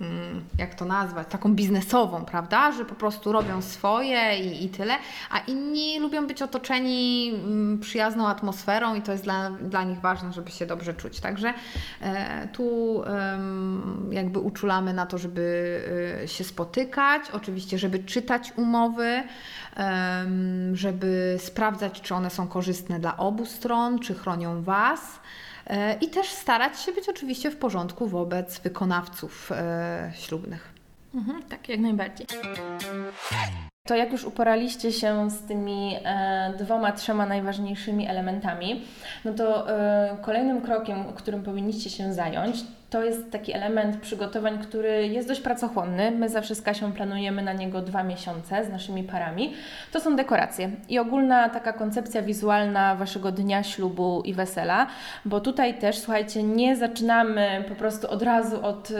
mm, 0.00 0.44
jak 0.58 0.74
to 0.74 0.84
nazwać, 0.84 1.28
taką 1.28 1.54
biznesową, 1.54 2.24
prawda, 2.24 2.72
że 2.72 2.84
po 2.84 2.94
prostu 2.94 3.19
robią 3.26 3.62
swoje 3.62 4.38
i, 4.38 4.64
i 4.64 4.68
tyle, 4.68 4.94
a 5.30 5.38
inni 5.38 5.98
lubią 6.00 6.26
być 6.26 6.42
otoczeni 6.42 7.32
mm, 7.34 7.78
przyjazną 7.78 8.28
atmosferą 8.28 8.94
i 8.94 9.02
to 9.02 9.12
jest 9.12 9.24
dla, 9.24 9.50
dla 9.50 9.84
nich 9.84 10.00
ważne, 10.00 10.32
żeby 10.32 10.50
się 10.50 10.66
dobrze 10.66 10.94
czuć. 10.94 11.20
Także 11.20 11.54
e, 12.00 12.48
tu 12.48 13.02
em, 13.04 14.08
jakby 14.12 14.38
uczulamy 14.38 14.94
na 14.94 15.06
to, 15.06 15.18
żeby 15.18 15.80
e, 16.22 16.28
się 16.28 16.44
spotykać, 16.44 17.22
oczywiście, 17.32 17.78
żeby 17.78 17.98
czytać 17.98 18.52
umowy, 18.56 19.22
żeby 20.72 21.36
sprawdzać, 21.38 22.00
czy 22.00 22.14
one 22.14 22.30
są 22.30 22.48
korzystne 22.48 23.00
dla 23.00 23.16
obu 23.16 23.46
stron, 23.46 23.98
czy 23.98 24.14
chronią 24.14 24.62
Was. 24.62 25.20
E, 25.70 25.94
I 25.94 26.08
też 26.08 26.28
starać 26.28 26.80
się 26.80 26.92
być 26.92 27.08
oczywiście 27.08 27.50
w 27.50 27.56
porządku 27.56 28.08
wobec 28.08 28.60
wykonawców 28.60 29.52
e, 29.52 30.12
ślubnych. 30.14 30.69
Mhm, 31.14 31.42
tak, 31.42 31.68
jak 31.68 31.80
najbardziej. 31.80 32.26
To 33.86 33.96
jak 33.96 34.12
już 34.12 34.24
uporaliście 34.24 34.92
się 34.92 35.30
z 35.30 35.42
tymi 35.42 35.96
e, 36.04 36.52
dwoma, 36.58 36.92
trzema 36.92 37.26
najważniejszymi 37.26 38.08
elementami, 38.08 38.84
no 39.24 39.32
to 39.32 39.70
e, 39.70 40.16
kolejnym 40.22 40.60
krokiem, 40.60 41.04
którym 41.14 41.42
powinniście 41.42 41.90
się 41.90 42.12
zająć, 42.12 42.56
to 42.90 43.04
jest 43.04 43.30
taki 43.30 43.52
element 43.52 43.96
przygotowań, 43.96 44.58
który 44.58 45.08
jest 45.08 45.28
dość 45.28 45.40
pracochłonny. 45.40 46.10
My 46.10 46.28
zawsze 46.28 46.54
z 46.54 46.62
Kasią 46.62 46.92
planujemy 46.92 47.42
na 47.42 47.52
niego 47.52 47.80
dwa 47.80 48.02
miesiące 48.02 48.64
z 48.64 48.68
naszymi 48.68 49.02
parami. 49.02 49.52
To 49.92 50.00
są 50.00 50.16
dekoracje 50.16 50.70
i 50.88 50.98
ogólna 50.98 51.48
taka 51.48 51.72
koncepcja 51.72 52.22
wizualna 52.22 52.94
Waszego 52.94 53.32
dnia 53.32 53.62
ślubu 53.62 54.22
i 54.24 54.34
wesela, 54.34 54.86
bo 55.24 55.40
tutaj 55.40 55.78
też, 55.78 55.98
słuchajcie, 55.98 56.42
nie 56.42 56.76
zaczynamy 56.76 57.64
po 57.68 57.74
prostu 57.74 58.10
od 58.10 58.22
razu 58.22 58.66
od... 58.66 58.92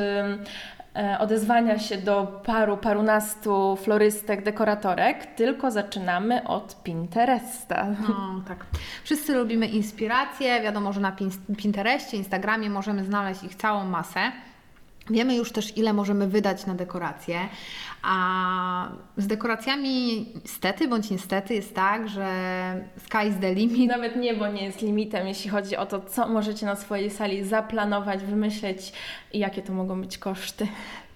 e, 0.97 1.19
odezwania 1.19 1.79
się 1.79 1.97
do 1.99 2.41
paru, 2.47 2.77
parunastu 2.77 3.77
florystek, 3.83 4.45
dekoratorek, 4.45 5.27
tylko 5.27 5.71
zaczynamy 5.71 6.45
od 6.49 6.83
Pinteresta. 6.83 7.87
No, 8.09 8.43
tak. 8.49 8.67
Wszyscy 9.05 9.35
lubimy 9.35 9.67
inspiracje. 9.67 10.61
Wiadomo, 10.63 10.93
że 10.93 11.01
na 11.01 11.13
Pin- 11.13 11.57
Pinterestie, 11.57 12.17
Instagramie 12.17 12.71
możemy 12.71 13.05
znaleźć 13.05 13.43
ich 13.45 13.55
całą 13.55 13.85
masę. 13.85 14.21
Wiemy 15.11 15.35
już 15.35 15.53
też, 15.53 15.77
ile 15.77 15.93
możemy 15.93 16.29
wydać 16.29 16.67
na 16.67 16.75
dekoracje, 16.75 17.49
a 18.03 18.89
z 19.17 19.27
dekoracjami 19.27 20.27
niestety 20.43 20.89
bądź 20.89 21.11
niestety 21.11 21.55
jest 21.55 21.75
tak, 21.75 22.09
że 22.09 22.27
sky 22.97 23.29
is 23.29 23.35
the 23.41 23.55
limit. 23.55 23.89
Nawet 23.89 24.17
niebo 24.17 24.49
nie 24.49 24.65
jest 24.65 24.83
limitem, 24.83 25.27
jeśli 25.27 25.51
chodzi 25.51 25.77
o 25.77 25.87
to, 25.87 26.01
co 26.01 26.29
możecie 26.29 26.67
na 26.67 26.77
swojej 26.77 27.11
sali 27.11 27.45
zaplanować, 27.45 28.25
wymyśleć 28.25 28.93
i 29.33 29.39
jakie 29.39 29.63
to 29.63 29.73
mogą 29.73 30.01
być 30.01 30.19
koszty. 30.19 30.67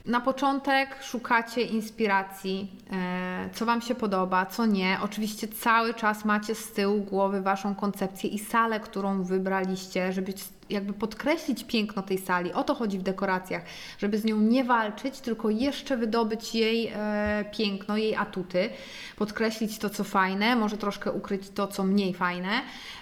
Na 0.05 0.21
początek 0.21 1.03
szukacie 1.03 1.63
inspiracji, 1.63 2.71
e, 2.93 3.51
co 3.53 3.67
Wam 3.67 3.81
się 3.81 3.95
podoba, 3.95 4.47
co 4.47 4.67
nie. 4.67 4.99
Oczywiście 5.03 5.49
cały 5.49 5.95
czas 5.95 6.25
macie 6.25 6.55
z 6.55 6.73
tyłu 6.73 7.01
głowy 7.01 7.43
Waszą 7.43 7.75
koncepcję 7.75 8.31
i 8.31 8.39
salę, 8.39 8.81
którą 8.81 9.23
wybraliście, 9.23 10.13
żeby 10.13 10.33
jakby 10.71 10.93
podkreślić 10.93 11.65
piękno 11.65 12.03
tej 12.03 12.19
sali. 12.19 12.53
O 12.53 12.65
to 12.65 12.75
chodzi 12.75 12.99
w 12.99 13.03
dekoracjach, 13.03 13.63
żeby 13.99 14.19
z 14.19 14.25
nią 14.25 14.41
nie 14.41 14.65
walczyć, 14.65 15.21
tylko 15.21 15.51
jeszcze 15.51 15.97
wydobyć 15.97 16.55
jej 16.55 16.93
e, 16.95 17.45
piękno, 17.53 17.97
jej 17.97 18.17
atuty, 18.17 18.71
podkreślić 19.17 19.79
to, 19.79 19.91
co 19.91 20.05
fajne, 20.05 20.57
może 20.57 20.77
troszkę 20.77 21.13
ukryć 21.13 21.51
to, 21.51 21.67
co 21.67 21.85
mniej 21.85 22.15
fajne. 22.15 22.61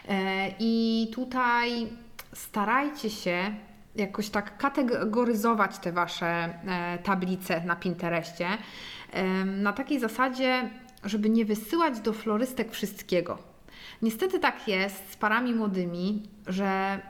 E, 0.09 0.49
I 0.59 1.09
tutaj 1.15 1.89
starajcie 2.33 3.11
się 3.11 3.55
jakoś 3.97 4.31
tak 4.31 4.57
kategoryzować 4.57 5.79
te 5.79 5.93
Wasze 5.93 6.27
e, 6.27 6.99
tablice 6.99 7.61
na 7.65 7.77
Pinterestie 7.77 8.49
na 9.47 9.73
takiej 9.73 10.01
zasadzie, 10.01 10.71
żeby 11.05 11.31
nie 11.31 11.45
wysyłać 11.45 12.01
do 12.01 12.13
florystek 12.13 12.73
wszystkiego. 12.73 13.39
Niestety 14.03 14.39
tak 14.39 14.69
jest 14.69 15.13
z 15.13 15.17
parami 15.17 15.55
młodymi, 15.55 16.23
że 16.47 17.01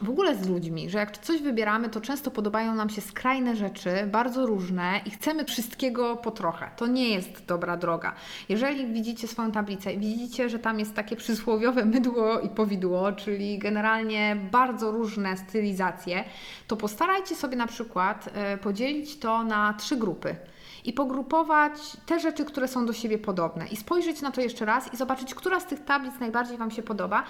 w 0.00 0.10
ogóle 0.10 0.36
z 0.36 0.48
ludźmi, 0.48 0.90
że 0.90 0.98
jak 0.98 1.18
coś 1.18 1.42
wybieramy, 1.42 1.88
to 1.88 2.00
często 2.00 2.30
podobają 2.30 2.74
nam 2.74 2.90
się 2.90 3.00
skrajne 3.00 3.56
rzeczy, 3.56 3.90
bardzo 4.06 4.46
różne 4.46 5.00
i 5.06 5.10
chcemy 5.10 5.44
wszystkiego 5.44 6.16
po 6.16 6.30
trochę. 6.30 6.70
To 6.76 6.86
nie 6.86 7.08
jest 7.08 7.46
dobra 7.46 7.76
droga. 7.76 8.14
Jeżeli 8.48 8.86
widzicie 8.92 9.28
swoją 9.28 9.52
tablicę 9.52 9.92
i 9.92 9.98
widzicie, 9.98 10.48
że 10.48 10.58
tam 10.58 10.78
jest 10.78 10.94
takie 10.94 11.16
przysłowiowe 11.16 11.84
mydło 11.84 12.40
i 12.40 12.48
powidło, 12.48 13.12
czyli 13.12 13.58
generalnie 13.58 14.36
bardzo 14.52 14.90
różne 14.90 15.36
stylizacje, 15.36 16.24
to 16.66 16.76
postarajcie 16.76 17.34
sobie 17.34 17.56
na 17.56 17.66
przykład 17.66 18.28
e, 18.34 18.58
podzielić 18.58 19.18
to 19.18 19.44
na 19.44 19.74
trzy 19.74 19.96
grupy 19.96 20.36
i 20.84 20.92
pogrupować 20.92 21.72
te 22.06 22.20
rzeczy, 22.20 22.44
które 22.44 22.68
są 22.68 22.86
do 22.86 22.92
siebie 22.92 23.18
podobne 23.18 23.66
i 23.66 23.76
spojrzeć 23.76 24.22
na 24.22 24.30
to 24.30 24.40
jeszcze 24.40 24.64
raz 24.64 24.94
i 24.94 24.96
zobaczyć, 24.96 25.34
która 25.34 25.60
z 25.60 25.66
tych 25.66 25.84
tablic 25.84 26.14
najbardziej 26.20 26.56
Wam 26.58 26.70
się 26.70 26.82
podoba 26.82 27.24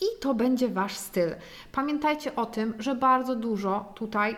i 0.00 0.20
to 0.20 0.34
będzie 0.34 0.68
Wasz 0.68 0.96
styl. 0.96 1.34
Pamiętajcie 1.72 2.36
o 2.36 2.46
tym, 2.46 2.74
że 2.78 2.94
bardzo 2.94 3.36
dużo 3.36 3.92
tutaj 3.94 4.36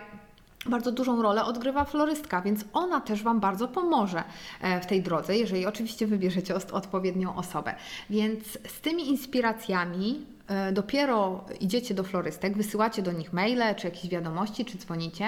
bardzo 0.65 0.91
dużą 0.91 1.21
rolę 1.21 1.43
odgrywa 1.43 1.85
florystka, 1.85 2.41
więc 2.41 2.65
ona 2.73 3.01
też 3.01 3.23
Wam 3.23 3.39
bardzo 3.39 3.67
pomoże 3.67 4.23
e, 4.61 4.81
w 4.81 4.85
tej 4.85 5.01
drodze, 5.01 5.37
jeżeli 5.37 5.65
oczywiście 5.65 6.07
wybierzecie 6.07 6.55
odpowiednią 6.71 7.35
osobę. 7.35 7.75
Więc 8.09 8.43
z 8.67 8.81
tymi 8.81 9.09
inspiracjami 9.09 10.25
dopiero 10.71 11.45
idziecie 11.59 11.93
do 11.93 12.03
florystek, 12.03 12.57
wysyłacie 12.57 13.01
do 13.01 13.11
nich 13.11 13.33
maile, 13.33 13.75
czy 13.75 13.87
jakieś 13.87 14.09
wiadomości, 14.09 14.65
czy 14.65 14.77
dzwonicie. 14.77 15.25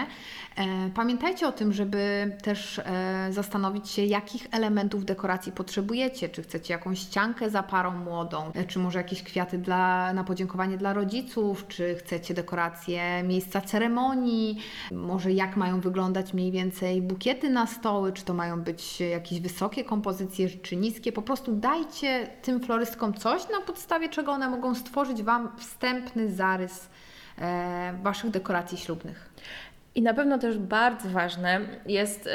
E, 0.57 0.89
Pamiętajcie 0.95 1.47
o 1.47 1.51
tym, 1.51 1.73
żeby 1.73 2.31
też 2.43 2.79
e, 2.79 3.27
zastanowić 3.29 3.89
się, 3.89 4.05
jakich 4.05 4.47
elementów 4.51 5.05
dekoracji 5.05 5.51
potrzebujecie. 5.51 6.29
Czy 6.29 6.43
chcecie 6.43 6.73
jakąś 6.73 6.99
ściankę 6.99 7.49
za 7.49 7.63
parą 7.63 7.91
młodą, 7.91 8.51
e, 8.53 8.65
czy 8.65 8.79
może 8.79 8.99
jakieś 8.99 9.23
kwiaty 9.23 9.57
dla, 9.57 10.13
na 10.13 10.23
podziękowanie 10.23 10.77
dla 10.77 10.93
rodziców, 10.93 11.67
czy 11.67 11.95
chcecie 11.95 12.33
dekoracje 12.33 13.23
miejsca 13.23 13.61
ceremonii, 13.61 14.57
może 14.91 15.31
jak 15.31 15.57
mają 15.57 15.79
wyglądać 15.79 16.33
mniej 16.33 16.51
więcej 16.51 17.01
bukiety 17.01 17.49
na 17.49 17.67
stoły, 17.67 18.13
czy 18.13 18.25
to 18.25 18.33
mają 18.33 18.61
być 18.61 18.99
jakieś 18.99 19.39
wysokie 19.39 19.83
kompozycje, 19.83 20.49
czy 20.49 20.75
niskie. 20.75 21.11
Po 21.11 21.21
prostu 21.21 21.55
dajcie 21.55 22.27
tym 22.41 22.59
florystkom 22.59 23.13
coś, 23.13 23.41
na 23.49 23.61
podstawie 23.61 24.09
czego 24.09 24.31
one 24.31 24.49
mogą 24.49 24.75
stworzyć 24.75 25.10
Wam 25.19 25.49
wstępny 25.57 26.31
zarys 26.31 26.89
e, 27.37 27.99
Waszych 28.03 28.31
dekoracji 28.31 28.77
ślubnych. 28.77 29.29
I 29.95 30.01
na 30.01 30.13
pewno 30.13 30.37
też 30.37 30.57
bardzo 30.57 31.09
ważne 31.09 31.59
jest 31.85 32.27
y, 32.27 32.29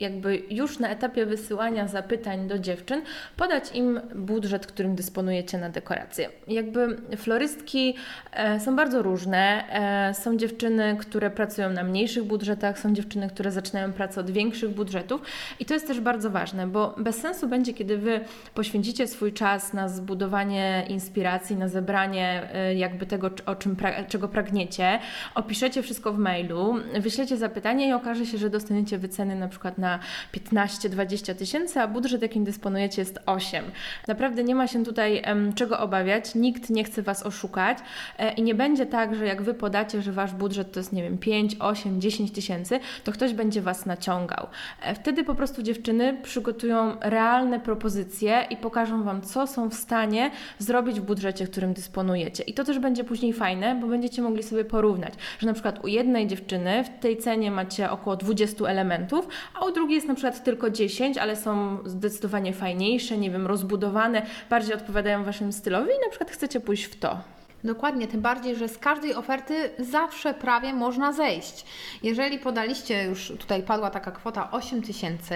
jakby 0.00 0.42
już 0.50 0.78
na 0.78 0.88
etapie 0.88 1.26
wysyłania 1.26 1.88
zapytań 1.88 2.48
do 2.48 2.58
dziewczyn 2.58 3.02
podać 3.36 3.74
im 3.74 4.00
budżet, 4.14 4.66
którym 4.66 4.94
dysponujecie 4.94 5.58
na 5.58 5.70
dekoracje. 5.70 6.28
Jakby 6.48 6.96
florystki 7.16 7.94
e, 8.32 8.60
są 8.60 8.76
bardzo 8.76 9.02
różne. 9.02 9.64
E, 10.10 10.14
są 10.14 10.36
dziewczyny, 10.36 10.96
które 11.00 11.30
pracują 11.30 11.70
na 11.70 11.84
mniejszych 11.84 12.24
budżetach, 12.24 12.78
są 12.78 12.94
dziewczyny, 12.94 13.28
które 13.28 13.50
zaczynają 13.50 13.92
pracę 13.92 14.20
od 14.20 14.30
większych 14.30 14.70
budżetów 14.70 15.22
i 15.60 15.64
to 15.64 15.74
jest 15.74 15.86
też 15.86 16.00
bardzo 16.00 16.30
ważne, 16.30 16.66
bo 16.66 16.94
bez 16.98 17.16
sensu 17.16 17.48
będzie, 17.48 17.74
kiedy 17.74 17.98
Wy 17.98 18.20
poświęcicie 18.54 19.06
swój 19.06 19.32
czas 19.32 19.72
na 19.72 19.88
zbudowanie 19.88 20.84
inspiracji, 20.88 21.56
na 21.56 21.68
zebranie 21.68 22.50
e, 22.54 22.74
jakby 22.74 23.06
tego, 23.06 23.30
o 23.46 23.54
czym 23.54 23.76
czego 24.08 24.28
pragniecie, 24.28 24.98
opiszecie 25.34 25.82
wszystko 25.82 26.12
w 26.12 26.18
mailu, 26.18 26.67
wyślecie 27.00 27.36
zapytanie 27.36 27.88
i 27.88 27.92
okaże 27.92 28.26
się, 28.26 28.38
że 28.38 28.50
dostaniecie 28.50 28.98
wyceny 28.98 29.34
na 29.34 29.48
przykład 29.48 29.78
na 29.78 29.98
15-20 30.34 31.34
tysięcy, 31.34 31.80
a 31.80 31.88
budżet, 31.88 32.22
jakim 32.22 32.44
dysponujecie, 32.44 33.02
jest 33.02 33.18
8. 33.26 33.64
Naprawdę 34.08 34.44
nie 34.44 34.54
ma 34.54 34.66
się 34.66 34.84
tutaj 34.84 35.22
czego 35.54 35.78
obawiać, 35.78 36.34
nikt 36.34 36.70
nie 36.70 36.84
chce 36.84 37.02
Was 37.02 37.26
oszukać 37.26 37.78
e, 38.18 38.32
i 38.32 38.42
nie 38.42 38.54
będzie 38.54 38.86
tak, 38.86 39.14
że 39.14 39.26
jak 39.26 39.42
Wy 39.42 39.54
podacie, 39.54 40.02
że 40.02 40.12
Wasz 40.12 40.32
budżet 40.32 40.72
to 40.72 40.80
jest, 40.80 40.92
nie 40.92 41.02
wiem, 41.02 41.18
5, 41.18 41.56
8, 41.58 42.00
10 42.00 42.32
tysięcy, 42.32 42.80
to 43.04 43.12
ktoś 43.12 43.32
będzie 43.32 43.62
Was 43.62 43.86
naciągał. 43.86 44.46
E, 44.82 44.94
wtedy 44.94 45.24
po 45.24 45.34
prostu 45.34 45.62
dziewczyny 45.62 46.16
przygotują 46.22 46.96
realne 47.00 47.60
propozycje 47.60 48.46
i 48.50 48.56
pokażą 48.56 49.02
Wam, 49.02 49.22
co 49.22 49.46
są 49.46 49.68
w 49.68 49.74
stanie 49.74 50.30
zrobić 50.58 51.00
w 51.00 51.02
budżecie, 51.02 51.46
którym 51.46 51.72
dysponujecie. 51.72 52.42
I 52.42 52.54
to 52.54 52.64
też 52.64 52.78
będzie 52.78 53.04
później 53.04 53.32
fajne, 53.32 53.74
bo 53.80 53.86
będziecie 53.86 54.22
mogli 54.22 54.42
sobie 54.42 54.64
porównać, 54.64 55.14
że 55.38 55.46
na 55.46 55.52
przykład 55.52 55.84
u 55.84 55.88
jednej 55.88 56.26
dziewczyny 56.26 56.57
w 56.84 57.00
tej 57.00 57.16
cenie 57.16 57.50
macie 57.50 57.90
około 57.90 58.16
20 58.16 58.64
elementów, 58.64 59.28
a 59.54 59.64
u 59.64 59.72
drugiej 59.72 59.94
jest 59.94 60.08
na 60.08 60.14
przykład 60.14 60.44
tylko 60.44 60.70
10, 60.70 61.18
ale 61.18 61.36
są 61.36 61.78
zdecydowanie 61.84 62.52
fajniejsze, 62.52 63.18
nie 63.18 63.30
wiem, 63.30 63.46
rozbudowane, 63.46 64.22
bardziej 64.50 64.74
odpowiadają 64.74 65.24
Waszym 65.24 65.52
stylowi 65.52 65.90
i 65.90 66.04
na 66.04 66.10
przykład 66.10 66.30
chcecie 66.30 66.60
pójść 66.60 66.84
w 66.84 66.98
to. 66.98 67.18
Dokładnie, 67.64 68.06
tym 68.08 68.20
bardziej, 68.20 68.56
że 68.56 68.68
z 68.68 68.78
każdej 68.78 69.14
oferty 69.14 69.70
zawsze 69.78 70.34
prawie 70.34 70.72
można 70.72 71.12
zejść. 71.12 71.64
Jeżeli 72.02 72.38
podaliście 72.38 73.04
już, 73.04 73.32
tutaj 73.38 73.62
padła 73.62 73.90
taka 73.90 74.10
kwota 74.10 74.50
8 74.50 74.82
tysięcy 74.82 75.34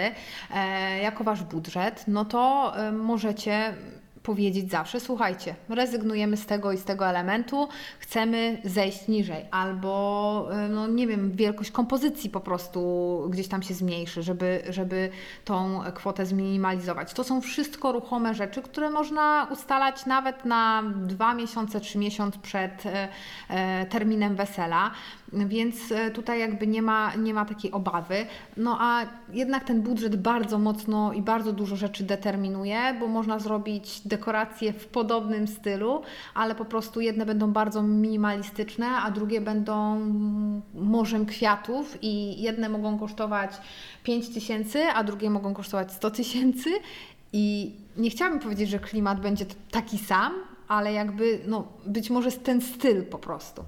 e, 0.54 0.98
jako 0.98 1.24
Wasz 1.24 1.42
budżet, 1.42 2.04
no 2.08 2.24
to 2.24 2.72
e, 2.76 2.92
możecie 2.92 3.74
powiedzieć 4.22 4.70
zawsze, 4.70 5.00
słuchajcie, 5.00 5.54
rezygnujemy 5.68 6.36
z 6.36 6.46
tego 6.46 6.72
i 6.72 6.78
z 6.78 6.84
tego 6.84 7.06
elementu, 7.06 7.68
chcemy 7.98 8.60
zejść 8.64 9.08
niżej, 9.08 9.44
albo 9.50 10.48
e, 10.52 10.68
no 10.68 10.86
nie 10.86 11.06
wiem, 11.06 11.32
wielkość 11.32 11.70
kompozycji 11.70 12.30
po 12.30 12.40
prostu 12.40 12.80
gdzieś 13.30 13.48
tam 13.48 13.62
się 13.62 13.74
zmniejszy, 13.74 14.22
żeby, 14.22 14.62
żeby 14.68 15.10
tą 15.44 15.80
kwotę 15.94 16.26
zminimalizować. 16.26 17.12
To 17.12 17.24
są 17.24 17.40
wszystko 17.40 17.92
ruchome 17.92 18.34
rzeczy, 18.34 18.62
które 18.62 18.90
można 18.90 19.48
ustalać 19.50 20.06
nawet 20.06 20.44
na 20.44 20.82
dwa 20.96 21.34
miesiące, 21.34 21.80
trzy 21.80 21.98
miesiące 21.98 22.38
przed 22.42 22.86
e, 22.86 23.08
e, 23.48 23.86
terminem 23.86 24.36
wesela, 24.36 24.90
więc 25.32 25.92
e, 25.92 26.10
tutaj 26.10 26.40
jakby 26.40 26.66
nie 26.66 26.82
ma, 26.82 27.14
nie 27.14 27.34
ma 27.34 27.44
takiej 27.44 27.72
obawy. 27.72 28.26
No 28.56 28.76
a 28.80 29.06
jednak 29.32 29.64
ten 29.64 29.82
budżet 29.82 30.16
bardzo 30.16 30.58
mocno 30.58 31.12
i 31.12 31.22
bardzo 31.22 31.52
dużo 31.52 31.76
rzeczy 31.76 32.04
determinuje, 32.04 32.78
bo 33.00 33.08
można 33.08 33.38
zrobić 33.38 34.00
dekoracje 34.04 34.72
w 34.72 34.86
podobnym 34.86 35.46
stylu, 35.46 36.02
ale 36.34 36.54
po 36.54 36.64
prostu 36.64 37.00
jedne 37.00 37.26
będą 37.26 37.52
bardzo 37.52 37.82
minimalistyczne, 37.82 38.86
a 38.86 39.10
drugie 39.10 39.40
będą 39.40 40.00
morzem 40.74 41.26
kwiatów 41.26 41.98
i 42.02 42.42
jedne 42.42 42.68
mogą 42.68 42.98
kosztować 42.98 43.50
5 44.02 44.34
tysięcy, 44.34 44.82
a 44.94 45.04
drugie 45.04 45.30
mogą 45.30 45.54
kosztować 45.54 45.92
100 45.92 46.10
tysięcy 46.10 46.70
i 47.32 47.74
nie 47.96 48.10
chciałabym 48.10 48.40
powiedzieć, 48.40 48.70
że 48.70 48.78
klimat 48.78 49.20
będzie 49.20 49.44
taki 49.70 49.98
sam, 49.98 50.32
ale 50.68 50.92
jakby 50.92 51.40
no 51.46 51.68
być 51.86 52.10
może 52.10 52.32
ten 52.32 52.60
styl 52.60 53.04
po 53.04 53.18
prostu. 53.18 53.64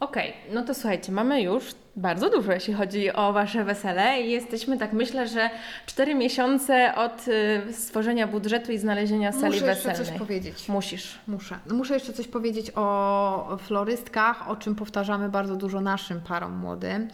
Okej, 0.00 0.32
no 0.52 0.62
to 0.62 0.74
słuchajcie, 0.74 1.12
mamy 1.12 1.42
już 1.42 1.64
bardzo 1.96 2.30
dużo, 2.30 2.52
jeśli 2.52 2.74
chodzi 2.74 3.12
o 3.12 3.32
Wasze 3.32 3.64
wesele 3.64 4.20
i 4.20 4.30
jesteśmy, 4.30 4.78
tak 4.78 4.92
myślę, 4.92 5.28
że 5.28 5.50
4 5.86 6.14
miesiące 6.14 6.94
od 6.94 7.28
y, 7.68 7.72
stworzenia 7.72 8.26
budżetu 8.26 8.72
i 8.72 8.78
znalezienia 8.78 9.32
sali 9.32 9.44
Muszę 9.54 9.66
jeszcze 9.66 9.88
weselnej. 9.88 10.06
coś 10.06 10.18
powiedzieć. 10.18 10.68
Musisz. 10.68 11.18
Muszę. 11.26 11.58
No 11.66 11.74
Muszę 11.74 11.94
jeszcze 11.94 12.12
coś 12.12 12.28
powiedzieć 12.28 12.72
o 12.74 13.58
florystkach, 13.60 14.50
o 14.50 14.56
czym 14.56 14.74
powtarzamy 14.74 15.28
bardzo 15.28 15.56
dużo 15.56 15.80
naszym 15.80 16.20
parom 16.20 16.56
młodym, 16.56 17.08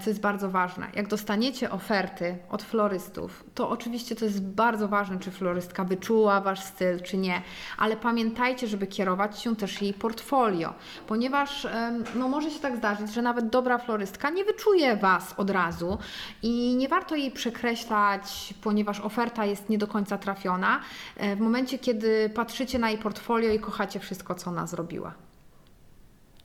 co 0.00 0.10
jest 0.10 0.20
bardzo 0.20 0.50
ważne. 0.50 0.86
Jak 0.94 1.08
dostaniecie 1.08 1.70
oferty 1.70 2.36
od 2.50 2.62
florystów, 2.62 3.44
to 3.54 3.70
oczywiście 3.70 4.16
to 4.16 4.24
jest 4.24 4.42
bardzo 4.42 4.88
ważne, 4.88 5.18
czy 5.18 5.30
florystka 5.30 5.84
wyczuła 5.84 6.40
Wasz 6.40 6.60
styl, 6.60 7.00
czy 7.00 7.16
nie, 7.16 7.42
ale 7.78 7.96
pamiętajcie, 7.96 8.66
żeby 8.66 8.86
kierować 8.86 9.40
się 9.40 9.56
też 9.56 9.82
jej 9.82 9.94
portfolio, 9.94 10.74
ponieważ 11.06 11.66
no, 12.14 12.28
może 12.28 12.50
się 12.50 12.60
tak 12.60 12.76
zdarzyć, 12.76 13.12
że 13.12 13.22
nawet 13.22 13.48
dobra 13.48 13.78
florystka 13.78 14.30
nie 14.30 14.44
wyczuje 14.44 14.96
Was 14.96 15.34
od 15.36 15.50
razu 15.50 15.98
i 16.42 16.76
nie 16.76 16.88
warto 16.88 17.14
jej 17.14 17.30
przekreślać, 17.30 18.54
ponieważ 18.62 19.00
oferta 19.00 19.44
jest 19.44 19.68
nie 19.68 19.78
do 19.78 19.86
końca 19.86 20.18
trafiona, 20.18 20.80
e, 21.16 21.36
w 21.36 21.40
momencie, 21.40 21.78
kiedy 21.78 22.30
patrzycie 22.34 22.78
na 22.78 22.90
jej 22.90 22.98
portfolio 22.98 23.52
i 23.52 23.58
kochacie 23.58 24.00
wszystko, 24.00 24.34
co 24.34 24.50
ona 24.50 24.66
zrobiła. 24.66 25.14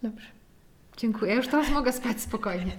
Dobrze. 0.04 0.35
Dziękuję, 0.98 1.36
już 1.36 1.48
teraz 1.48 1.70
mogę 1.70 1.92
spać 1.92 2.22
spokojnie. 2.22 2.72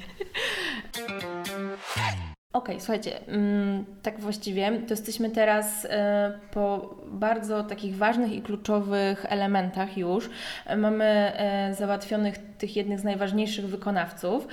Okej, 2.56 2.80
słuchajcie, 2.80 3.26
mm, 3.26 3.84
tak 4.02 4.20
właściwie 4.20 4.78
to 4.78 4.90
jesteśmy 4.90 5.30
teraz 5.30 5.84
e, 5.84 6.38
po 6.52 6.94
bardzo 7.06 7.64
takich 7.64 7.96
ważnych 7.96 8.32
i 8.32 8.42
kluczowych 8.42 9.26
elementach 9.28 9.98
już. 9.98 10.30
E, 10.66 10.76
Mamy 10.76 11.04
e, 11.04 11.74
załatwionych 11.74 12.38
tych 12.58 12.76
jednych 12.76 13.00
z 13.00 13.04
najważniejszych 13.04 13.68
wykonawców, 13.68 14.48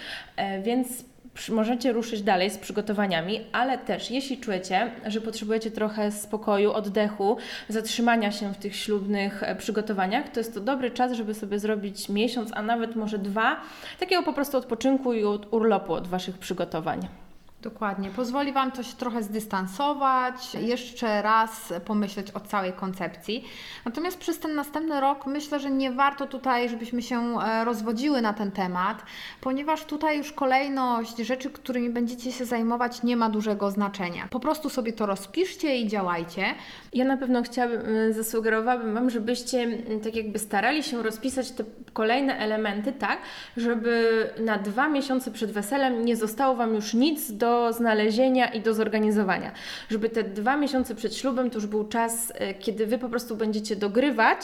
więc 0.63 1.05
możecie 1.49 1.91
ruszyć 1.91 2.21
dalej 2.21 2.49
z 2.49 2.57
przygotowaniami, 2.57 3.39
ale 3.51 3.77
też 3.77 4.11
jeśli 4.11 4.37
czujecie, 4.37 4.91
że 5.05 5.21
potrzebujecie 5.21 5.71
trochę 5.71 6.11
spokoju, 6.11 6.71
oddechu, 6.71 7.37
zatrzymania 7.69 8.31
się 8.31 8.53
w 8.53 8.57
tych 8.57 8.75
ślubnych 8.75 9.43
e, 9.43 9.55
przygotowaniach, 9.55 10.29
to 10.29 10.39
jest 10.39 10.53
to 10.53 10.59
dobry 10.59 10.91
czas, 10.91 11.11
żeby 11.11 11.33
sobie 11.33 11.59
zrobić 11.59 12.09
miesiąc, 12.09 12.51
a 12.53 12.61
nawet 12.61 12.95
może 12.95 13.17
dwa, 13.17 13.61
takiego 13.99 14.23
po 14.23 14.33
prostu 14.33 14.57
odpoczynku 14.57 15.13
i 15.13 15.23
od 15.23 15.53
urlopu 15.53 15.93
od 15.93 16.07
Waszych 16.07 16.37
przygotowań. 16.37 17.22
Dokładnie. 17.63 18.09
Pozwoli 18.09 18.53
Wam 18.53 18.71
to 18.71 18.83
się 18.83 18.95
trochę 18.95 19.23
zdystansować, 19.23 20.53
jeszcze 20.53 21.21
raz 21.21 21.73
pomyśleć 21.85 22.31
o 22.31 22.39
całej 22.39 22.73
koncepcji. 22.73 23.43
Natomiast 23.85 24.17
przez 24.17 24.39
ten 24.39 24.55
następny 24.55 25.01
rok 25.01 25.25
myślę, 25.25 25.59
że 25.59 25.71
nie 25.71 25.91
warto 25.91 26.27
tutaj, 26.27 26.69
żebyśmy 26.69 27.01
się 27.01 27.39
e, 27.39 27.65
rozwodziły 27.65 28.21
na 28.21 28.33
ten 28.33 28.51
temat, 28.51 29.03
ponieważ 29.41 29.85
tutaj 29.85 30.17
już 30.17 30.31
kolejność 30.31 31.17
rzeczy, 31.17 31.49
którymi 31.49 31.89
będziecie 31.89 32.31
się 32.31 32.45
zajmować, 32.45 33.03
nie 33.03 33.17
ma 33.17 33.29
dużego 33.29 33.71
znaczenia. 33.71 34.27
Po 34.29 34.39
prostu 34.39 34.69
sobie 34.69 34.93
to 34.93 35.05
rozpiszcie 35.05 35.77
i 35.77 35.87
działajcie. 35.87 36.45
Ja 36.93 37.05
na 37.05 37.17
pewno 37.17 37.43
chciałabym, 37.43 37.95
y, 37.95 38.13
zasugerowałabym 38.13 38.93
Wam, 38.93 39.09
żebyście 39.09 39.77
tak 40.03 40.15
jakby 40.15 40.39
starali 40.39 40.83
się 40.83 41.03
rozpisać 41.03 41.51
te 41.51 41.63
kolejne 41.93 42.37
elementy 42.37 42.91
tak, 42.91 43.19
żeby 43.57 44.29
na 44.39 44.57
dwa 44.57 44.89
miesiące 44.89 45.31
przed 45.31 45.51
weselem 45.51 46.05
nie 46.05 46.15
zostało 46.15 46.55
Wam 46.55 46.75
już 46.75 46.93
nic 46.93 47.31
do 47.31 47.52
znalezienia 47.71 48.47
i 48.47 48.61
do 48.61 48.73
zorganizowania. 48.73 49.51
Żeby 49.89 50.09
te 50.09 50.23
dwa 50.23 50.57
miesiące 50.57 50.95
przed 50.95 51.15
ślubem 51.15 51.49
to 51.49 51.55
już 51.55 51.65
był 51.65 51.87
czas, 51.87 52.29
y, 52.29 52.53
kiedy 52.59 52.87
Wy 52.87 52.97
po 52.97 53.09
prostu 53.09 53.35
będziecie 53.35 53.75
dogrywać 53.75 54.39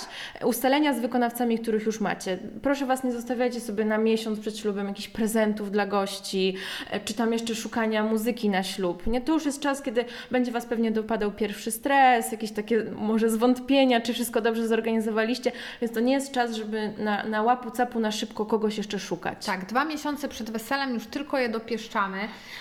ustalenia 0.45 0.93
z 0.93 0.99
wykonawcami, 0.99 1.59
których 1.59 1.85
już 1.85 1.99
macie. 1.99 2.37
Proszę 2.61 2.85
Was, 2.85 3.03
nie 3.03 3.11
zostawiajcie 3.11 3.61
sobie 3.61 3.85
na 3.85 3.97
miesiąc 3.97 4.39
przed 4.39 4.57
ślubem 4.57 4.87
jakichś 4.87 5.07
prezentów 5.07 5.71
dla 5.71 5.85
gości, 5.85 6.55
y, 6.95 6.99
czy 7.05 7.13
tam 7.13 7.33
jeszcze 7.33 7.55
szukania 7.55 8.03
muzyki 8.03 8.49
na 8.49 8.63
ślub. 8.63 9.07
Nie, 9.07 9.21
to 9.21 9.33
już 9.33 9.45
jest 9.45 9.61
czas, 9.61 9.81
kiedy 9.81 10.05
będzie 10.31 10.51
Was 10.51 10.65
pewnie 10.65 10.91
dopadał 10.91 11.31
pierwszy 11.31 11.71
stres, 11.71 12.31
jakieś 12.31 12.51
takie 12.51 12.83
może 12.95 13.29
zwątpienia, 13.29 14.01
czy 14.01 14.13
wszystko 14.13 14.41
dobrze 14.41 14.67
zorganizowaliście, 14.67 15.51
więc 15.81 15.93
to 15.93 15.99
nie 15.99 16.13
jest 16.13 16.31
czas, 16.31 16.55
żeby 16.55 16.93
na, 16.97 17.23
na 17.23 17.41
łapu 17.41 17.71
capu 17.71 17.99
na 17.99 18.11
szybko 18.11 18.45
kogoś 18.45 18.77
jeszcze 18.77 18.99
szukać. 18.99 19.45
Tak, 19.45 19.65
dwa 19.65 19.85
miesiące 19.85 20.27
przed 20.27 20.51
weselem 20.51 20.93
już 20.93 21.07
tylko 21.07 21.37
je 21.37 21.49
dopieszczamy. 21.49 22.17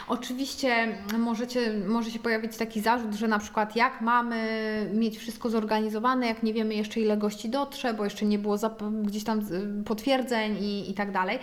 Oczywiście 0.09 0.38
możecie, 1.19 1.73
może 1.87 2.11
się 2.11 2.19
pojawić 2.19 2.57
taki 2.57 2.81
zarzut, 2.81 3.15
że 3.15 3.29
na 3.29 3.39
przykład 3.39 3.77
jak 3.77 4.01
mamy 4.01 4.39
mieć 4.95 5.19
wszystko 5.19 5.51
zorganizowane, 5.51 6.27
jak 6.27 6.43
nie 6.43 6.53
wiemy 6.53 6.75
jeszcze 6.75 7.01
ile 7.01 7.17
gości 7.17 7.49
dotrze, 7.49 7.95
bo 7.95 8.05
jeszcze 8.05 8.27
nie 8.27 8.39
było 8.39 8.57
gdzieś 9.03 9.25
tam 9.25 9.41
potwierdzeń 9.85 10.57
i, 10.61 10.91
i 10.91 10.95
tak 10.95 11.13
dalej. 11.13 11.39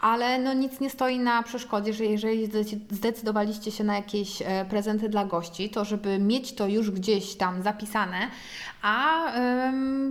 Ale 0.00 0.38
no 0.38 0.54
nic 0.54 0.80
nie 0.80 0.90
stoi 0.90 1.18
na 1.18 1.42
przeszkodzie, 1.42 1.92
że 1.92 2.04
jeżeli 2.04 2.48
zdecydowaliście 2.90 3.70
się 3.70 3.84
na 3.84 3.96
jakieś 3.96 4.42
e, 4.42 4.64
prezenty 4.70 5.08
dla 5.08 5.24
gości, 5.24 5.70
to 5.70 5.84
żeby 5.84 6.18
mieć 6.18 6.54
to 6.54 6.66
już 6.68 6.90
gdzieś 6.90 7.34
tam 7.34 7.62
zapisane, 7.62 8.18
a 8.82 9.24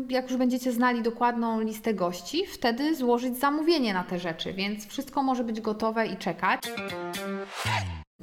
jak 0.09 0.29
już 0.29 0.37
będziecie 0.37 0.71
znali 0.71 1.01
dokładną 1.01 1.61
listę 1.61 1.93
gości, 1.93 2.45
wtedy 2.45 2.95
złożyć 2.95 3.39
zamówienie 3.39 3.93
na 3.93 4.03
te 4.03 4.19
rzeczy, 4.19 4.53
więc 4.53 4.87
wszystko 4.87 5.23
może 5.23 5.43
być 5.43 5.61
gotowe 5.61 6.07
i 6.07 6.17
czekać. 6.17 6.61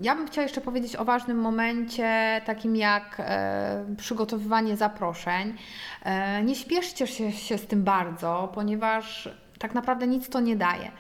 Ja 0.00 0.14
bym 0.14 0.26
chciała 0.26 0.42
jeszcze 0.42 0.60
powiedzieć 0.60 0.96
o 0.96 1.04
ważnym 1.04 1.38
momencie, 1.38 2.40
takim 2.44 2.76
jak 2.76 3.16
e, 3.18 3.84
przygotowywanie 3.96 4.76
zaproszeń. 4.76 5.54
E, 6.02 6.42
nie 6.42 6.54
śpieszcie 6.54 7.06
się, 7.06 7.32
się 7.32 7.58
z 7.58 7.66
tym 7.66 7.84
bardzo, 7.84 8.52
ponieważ 8.54 9.28
tak 9.58 9.74
naprawdę 9.74 10.06
nic 10.06 10.28
to 10.28 10.40
nie 10.40 10.56
daje. 10.56 10.90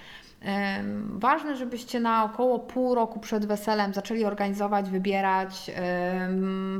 Ważne, 1.08 1.56
żebyście 1.56 2.00
na 2.00 2.24
około 2.24 2.58
pół 2.58 2.94
roku 2.94 3.20
przed 3.20 3.46
weselem 3.46 3.94
zaczęli 3.94 4.24
organizować, 4.24 4.90
wybierać, 4.90 5.70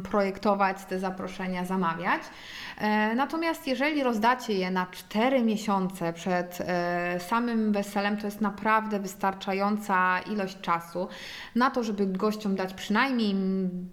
projektować 0.03 0.85
te 0.85 0.99
zaproszenia, 0.99 1.65
zamawiać. 1.65 2.23
E, 2.81 3.15
Natomiast 3.15 3.67
jeżeli 3.67 4.03
rozdacie 4.03 4.53
je 4.53 4.71
na 4.71 4.87
4 4.87 5.43
miesiące 5.43 6.13
przed 6.13 6.59
e, 6.61 7.21
samym 7.21 7.73
weselem, 7.73 8.17
to 8.17 8.27
jest 8.27 8.41
naprawdę 8.41 9.01
wystarczająca 9.01 10.21
ilość 10.21 10.61
czasu 10.61 11.09
na 11.55 11.71
to, 11.71 11.83
żeby 11.83 12.07
gościom 12.07 12.57
dać 12.57 12.75
przynajmniej 12.75 13.35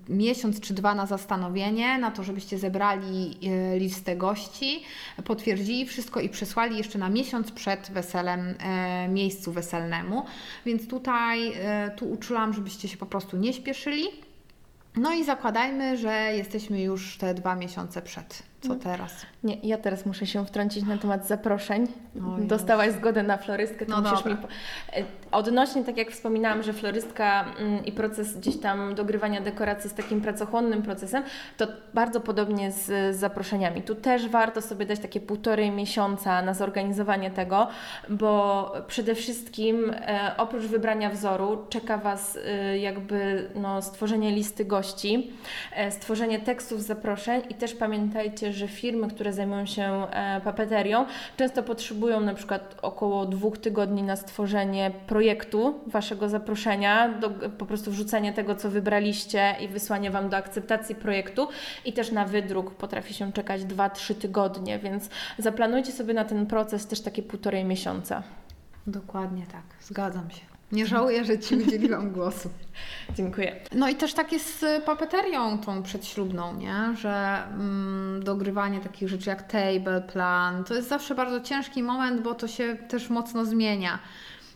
miesiąc 0.10 0.60
czy 0.60 0.74
dwa 0.74 0.96
na 0.96 1.06
zastanowienie, 1.06 1.98
na 1.98 2.12
to, 2.12 2.24
żebyście 2.24 2.58
zebrali 2.58 3.38
e, 3.44 3.80
listę 3.80 4.16
gości, 4.16 4.84
potwierdzili 5.26 5.86
wszystko 5.86 6.20
i 6.20 6.30
przesłali 6.30 6.78
jeszcze 6.78 7.00
na 7.00 7.10
miesiąc 7.10 7.52
przed 7.52 7.92
weselem 7.92 8.56
miejscu 9.10 9.52
weselnemu. 9.58 10.26
Więc 10.65 10.88
tutaj 10.88 11.54
e, 11.56 11.91
tu 11.98 12.12
uczulam, 12.12 12.54
żebyście 12.54 12.88
się 12.88 12.98
po 12.98 13.06
prostu 13.06 13.38
nie 13.38 13.54
śpieszyli. 13.54 14.04
No 14.96 15.13
i 15.13 15.24
zakładajmy, 15.24 15.98
że 15.98 16.12
jesteśmy 16.12 16.82
już 16.82 17.17
te 17.17 17.34
dwa 17.34 17.56
miesiące 17.56 18.02
przed. 18.02 18.43
Co 18.62 18.76
teraz? 18.76 19.26
Nie, 19.43 19.58
ja 19.63 19.78
teraz 19.78 20.06
muszę 20.06 20.26
się 20.26 20.46
wtrącić 20.46 20.84
na 20.86 20.98
temat 20.98 21.28
zaproszeń. 21.28 21.88
Dostałaś 22.39 22.91
zgodę 22.91 23.24
na 23.24 23.38
florystkę, 23.38 23.86
to 23.86 23.91
No 23.91 24.02
musisz 24.02 24.17
dobra. 24.17 24.32
mi... 24.32 24.38
Po... 24.38 24.48
E, 24.93 25.04
Odnośnie, 25.32 25.84
tak 25.84 25.98
jak 25.98 26.12
wspominałam, 26.12 26.63
że 26.63 26.74
florystka 26.74 27.46
mm, 27.60 27.86
i 27.86 27.91
proces 27.91 28.38
gdzieś 28.38 28.58
tam 28.58 28.96
dogrywania 28.96 29.41
dekoracji 29.41 29.84
jest 29.88 29.98
takim 29.98 30.22
pracochłonnym 30.22 30.82
procesem, 30.82 31.24
to 31.58 31.67
bardzo 31.93 32.22
podobnie 32.22 32.72
z, 32.72 33.15
zaproszeniami. 33.15 33.82
Tu 33.82 33.96
też 33.96 34.28
warto 34.28 34.62
sobie 34.62 34.86
dać 34.86 35.00
takie 35.00 35.20
półtorej 35.20 35.72
miesiąca 35.72 36.41
na 36.41 36.54
zorganizowanie 36.54 37.32
tego, 37.32 37.67
bo 38.10 38.74
przede 38.88 39.15
wszystkim 39.15 39.91
e, 39.96 40.32
oprócz 40.38 40.63
wybrania 40.63 41.10
wzoru 41.10 41.65
czeka 41.70 41.98
Was 41.98 42.39
e, 42.46 42.78
jakby 42.78 43.50
no, 43.56 43.82
stworzenie 43.82 44.32
listy 44.32 44.65
gości, 44.65 45.32
stworzenie 45.89 46.39
tekstów 46.39 46.84
zaproszeń 46.84 47.41
i 47.50 47.56
też 47.56 47.74
pamiętajcie, 47.74 48.47
że 48.54 48.68
firmy, 48.68 49.08
które 49.08 49.34
zajmują 49.34 49.66
się 49.66 50.08
e, 50.12 50.42
papeterią, 50.42 51.06
często 51.38 51.64
potrzebują 51.64 52.20
na 52.20 52.34
przykład 52.34 52.76
około 52.82 53.26
dwóch 53.26 53.58
tygodni 53.58 54.04
na 54.04 54.16
stworzenie 54.16 54.92
projektu 55.08 55.80
Waszego 55.88 56.30
zaproszenia, 56.30 57.10
do, 57.10 57.30
po 57.30 57.66
prostu 57.66 57.92
wrzucenie 57.92 58.34
tego, 58.34 58.56
co 58.56 58.70
wybraliście 58.70 59.56
i 59.62 59.68
wysłanie 59.68 60.12
Wam 60.12 60.30
do 60.30 60.38
akceptacji 60.38 60.96
projektu 60.96 61.48
i 61.86 61.94
też 61.94 62.12
na 62.12 62.26
wydruk 62.26 62.76
potrafi 62.76 63.14
się 63.14 63.32
czekać 63.32 63.62
2-3 63.62 64.16
tygodnie, 64.16 64.80
więc 64.80 65.10
zaplanujcie 65.38 65.92
sobie 65.92 66.14
na 66.14 66.26
ten 66.26 66.46
proces 66.46 66.88
też 66.88 67.02
takie 67.02 67.24
półtorej 67.24 67.66
miesiąca. 67.66 68.24
Dokładnie 68.88 69.46
tak, 69.46 69.64
zgadzam 69.82 70.32
się. 70.32 70.57
Nie 70.72 70.86
żałuję, 70.88 71.26
że 71.26 71.40
Ci 71.40 71.56
udzieliłam 71.56 72.12
głosu. 72.18 72.50
Dziękuję. 73.16 73.56
No 73.76 73.90
i 73.90 73.96
też 73.96 74.14
tak 74.14 74.32
jest 74.32 74.60
z 74.60 74.84
papeterią 74.84 75.58
tą 75.58 75.84
przedślubną, 75.84 76.56
nie? 76.56 76.96
że 76.98 77.44
mm, 77.54 78.24
dogrywanie 78.24 78.80
takich 78.80 79.10
rzeczy 79.10 79.30
jak 79.30 79.44
table 79.44 80.02
plan 80.02 80.64
to 80.64 80.74
jest 80.74 80.90
zawsze 80.90 81.16
bardzo 81.16 81.42
ciężki 81.42 81.84
moment, 81.84 82.22
bo 82.22 82.36
to 82.36 82.48
się 82.48 82.76
też 82.76 83.10
mocno 83.10 83.46
zmienia. 83.46 84.00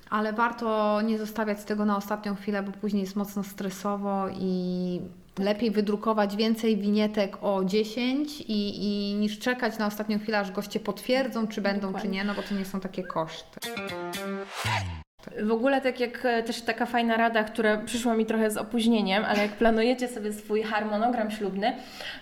Ale 0.09 0.33
warto 0.33 1.01
nie 1.01 1.17
zostawiać 1.17 1.63
tego 1.63 1.85
na 1.85 1.97
ostatnią 1.97 2.35
chwilę, 2.35 2.63
bo 2.63 2.71
później 2.71 3.01
jest 3.01 3.15
mocno 3.15 3.43
stresowo 3.43 4.29
i 4.29 4.99
lepiej 5.39 5.71
wydrukować 5.71 6.35
więcej 6.35 6.77
winietek 6.77 7.37
o 7.41 7.65
10 7.65 8.41
i, 8.41 8.83
i 8.83 9.15
niż 9.15 9.39
czekać 9.39 9.77
na 9.77 9.87
ostatnią 9.87 10.19
chwilę, 10.19 10.39
aż 10.39 10.51
goście 10.51 10.79
potwierdzą, 10.79 11.47
czy 11.47 11.61
będą, 11.61 11.87
Dokładnie. 11.87 12.09
czy 12.09 12.15
nie, 12.15 12.23
no 12.23 12.33
bo 12.33 12.41
to 12.41 12.55
nie 12.55 12.65
są 12.65 12.79
takie 12.79 13.03
koszty. 13.03 13.59
W 15.43 15.51
ogóle 15.51 15.81
tak 15.81 15.99
jak 15.99 16.25
e, 16.25 16.43
też 16.43 16.61
taka 16.61 16.85
fajna 16.85 17.17
rada, 17.17 17.43
która 17.43 17.77
przyszła 17.77 18.13
mi 18.13 18.25
trochę 18.25 18.51
z 18.51 18.57
opóźnieniem, 18.57 19.25
ale 19.25 19.41
jak 19.41 19.51
planujecie 19.51 20.07
sobie 20.07 20.33
swój 20.33 20.63
harmonogram 20.63 21.31
ślubny, 21.31 21.73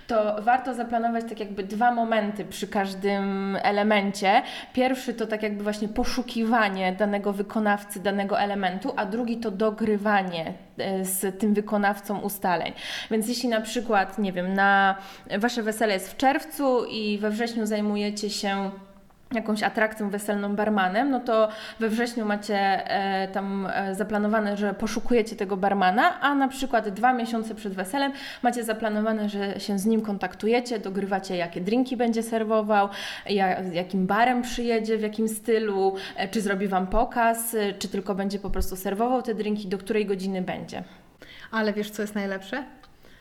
to 0.07 0.41
warto 0.41 0.73
zaplanować 0.73 1.25
tak 1.29 1.39
jakby 1.39 1.63
dwa 1.63 1.91
momenty 1.91 2.45
przy 2.45 2.67
każdym 2.67 3.57
elemencie. 3.63 4.41
Pierwszy 4.73 5.13
to 5.13 5.27
tak 5.27 5.43
jakby 5.43 5.63
właśnie 5.63 5.87
poszukiwanie 5.87 6.93
danego 6.93 7.33
wykonawcy, 7.33 7.99
danego 7.99 8.39
elementu, 8.39 8.93
a 8.95 9.05
drugi 9.05 9.37
to 9.37 9.51
dogrywanie 9.51 10.53
e, 10.77 11.05
z 11.05 11.39
tym 11.39 11.53
wykonawcą 11.53 12.19
ustaleń. 12.19 12.73
Więc 13.11 13.27
jeśli 13.27 13.49
na 13.49 13.61
przykład, 13.61 14.17
nie 14.17 14.33
wiem, 14.33 14.53
na 14.53 14.95
Wasze 15.37 15.63
wesele 15.63 15.93
jest 15.93 16.11
w 16.11 16.17
czerwcu 16.17 16.85
i 16.85 17.17
we 17.17 17.29
wrześniu 17.29 17.65
zajmujecie 17.65 18.29
się 18.29 18.71
jakąś 19.33 19.63
atrakcją 19.63 20.09
weselną 20.09 20.55
barmanem, 20.55 21.09
no 21.09 21.19
to 21.19 21.49
we 21.79 21.89
wrześniu 21.89 22.25
macie 22.25 22.55
e, 22.55 23.27
tam 23.27 23.67
e, 23.73 23.95
zaplanowane, 23.95 24.57
że 24.57 24.73
poszukujecie 24.73 25.35
tego 25.35 25.57
barmana, 25.57 26.19
a 26.19 26.35
na 26.35 26.47
przykład 26.47 26.89
dwa 26.89 27.13
miesiące 27.13 27.55
przed 27.55 27.73
weselem 27.73 28.11
macie 28.43 28.63
zaplanowane, 28.63 29.29
że 29.29 29.59
się 29.59 29.79
z 29.79 29.85
nim 29.85 30.01
kontaktujecie, 30.01 30.79
dogrywacie 30.79 31.37
jakie 31.37 31.61
drinki 31.61 31.97
będzie 31.97 32.23
serwował, 32.23 32.89
ja, 33.29 33.61
jakim 33.61 34.07
barem 34.07 34.41
przyjedzie, 34.41 34.97
w 34.97 35.01
jakim 35.01 35.27
stylu, 35.27 35.95
e, 36.15 36.27
czy 36.27 36.41
zrobi 36.41 36.67
Wam 36.67 36.87
pokaz, 36.87 37.55
czy 37.79 37.87
tylko 37.87 38.15
będzie 38.15 38.39
po 38.39 38.49
prostu 38.49 38.75
serwował 38.75 39.21
te 39.21 39.35
drinki, 39.35 39.67
do 39.67 39.77
której 39.77 40.05
godziny 40.05 40.41
będzie. 40.41 40.83
Ale 41.51 41.73
wiesz, 41.73 41.89
co 41.89 42.01
jest 42.01 42.15
najlepsze? 42.15 42.78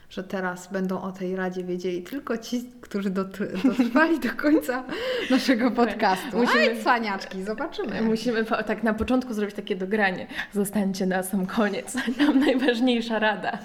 Że 0.09 0.23
teraz 0.23 0.71
będą 0.71 1.01
o 1.01 1.11
tej 1.11 1.35
radzie 1.35 1.63
wiedzieli 1.63 2.03
tylko 2.03 2.37
ci, 2.37 2.69
którzy 2.81 3.09
dotr- 3.11 3.63
dotrwali 3.67 4.19
do 4.19 4.29
końca 4.29 4.83
naszego 5.29 5.71
podcastu. 5.71 6.37
Musimy- 6.37 6.61
Aj, 6.69 6.79
cwaniaczki, 6.81 7.43
zobaczymy. 7.43 8.01
Musimy 8.01 8.45
tak 8.45 8.83
na 8.83 8.93
początku 8.93 9.33
zrobić 9.33 9.55
takie 9.55 9.75
dogranie. 9.75 10.27
Zostańcie 10.53 11.05
na 11.05 11.23
sam 11.23 11.45
koniec. 11.47 11.93
Tam 12.17 12.39
najważniejsza 12.39 13.19
rada. 13.19 13.57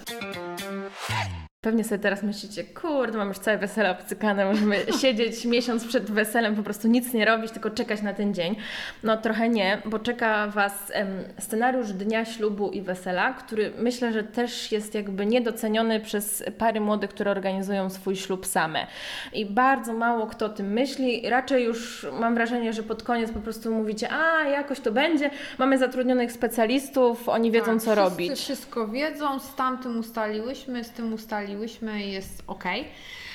Pewnie 1.65 1.85
sobie 1.85 1.99
teraz 1.99 2.23
myślicie, 2.23 2.65
kurde, 2.65 3.19
mam 3.19 3.29
już 3.29 3.39
całe 3.39 3.59
wesele 3.59 3.91
obcykane, 3.91 4.45
możemy 4.45 4.77
siedzieć 5.01 5.45
miesiąc 5.45 5.87
przed 5.87 6.11
weselem, 6.11 6.57
po 6.57 6.63
prostu 6.63 6.89
nic 6.89 7.13
nie 7.13 7.25
robić, 7.25 7.51
tylko 7.51 7.71
czekać 7.71 8.03
na 8.03 8.15
ten 8.15 8.35
dzień. 8.35 8.57
No 9.03 9.17
trochę 9.17 9.49
nie, 9.49 9.83
bo 9.85 9.99
czeka 9.99 10.47
Was 10.49 10.91
em, 10.93 11.09
scenariusz 11.39 11.93
dnia 11.93 12.25
ślubu 12.25 12.71
i 12.71 12.83
wesela, 12.83 13.33
który 13.33 13.73
myślę, 13.79 14.13
że 14.13 14.23
też 14.23 14.73
jest 14.73 14.95
jakby 14.95 15.27
niedoceniony 15.27 16.01
przez 16.01 16.45
pary 16.59 16.81
młode, 16.81 17.09
które 17.09 17.31
organizują 17.31 17.91
swój 17.91 18.17
ślub 18.17 18.47
same. 18.47 18.87
I 19.33 19.47
bardzo 19.47 19.93
mało 19.93 20.27
kto 20.27 20.47
o 20.47 20.49
tym 20.49 20.73
myśli. 20.73 21.31
Raczej 21.31 21.65
już 21.65 22.07
mam 22.21 22.35
wrażenie, 22.35 22.73
że 22.73 22.83
pod 22.83 23.03
koniec 23.03 23.31
po 23.31 23.41
prostu 23.41 23.75
mówicie, 23.75 24.09
a 24.13 24.49
jakoś 24.49 24.81
to 24.81 24.93
będzie, 24.93 25.31
mamy 25.59 25.79
zatrudnionych 25.79 26.33
specjalistów, 26.33 27.29
oni 27.29 27.51
wiedzą 27.51 27.67
Tak, 27.67 27.75
co 27.75 27.81
wszyscy 27.81 27.95
robić. 27.95 28.33
Wszystko 28.33 28.89
wiedzą, 28.89 29.39
z 29.39 29.55
tamtym 29.55 29.99
ustaliłyśmy, 29.99 30.85
z 30.85 30.91
tym 30.91 31.13
ustaliłyśmy 31.13 31.54
i 31.55 32.11
jest 32.13 32.43
ok. 32.47 32.65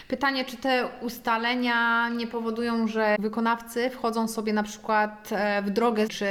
Pytanie, 0.09 0.45
czy 0.45 0.57
te 0.57 0.87
ustalenia 1.01 2.09
nie 2.09 2.27
powodują, 2.27 2.87
że 2.87 3.15
wykonawcy 3.19 3.89
wchodzą 3.89 4.27
sobie 4.27 4.53
na 4.53 4.63
przykład 4.63 5.29
e, 5.31 5.61
w 5.61 5.69
drogę, 5.69 6.07
czy 6.07 6.25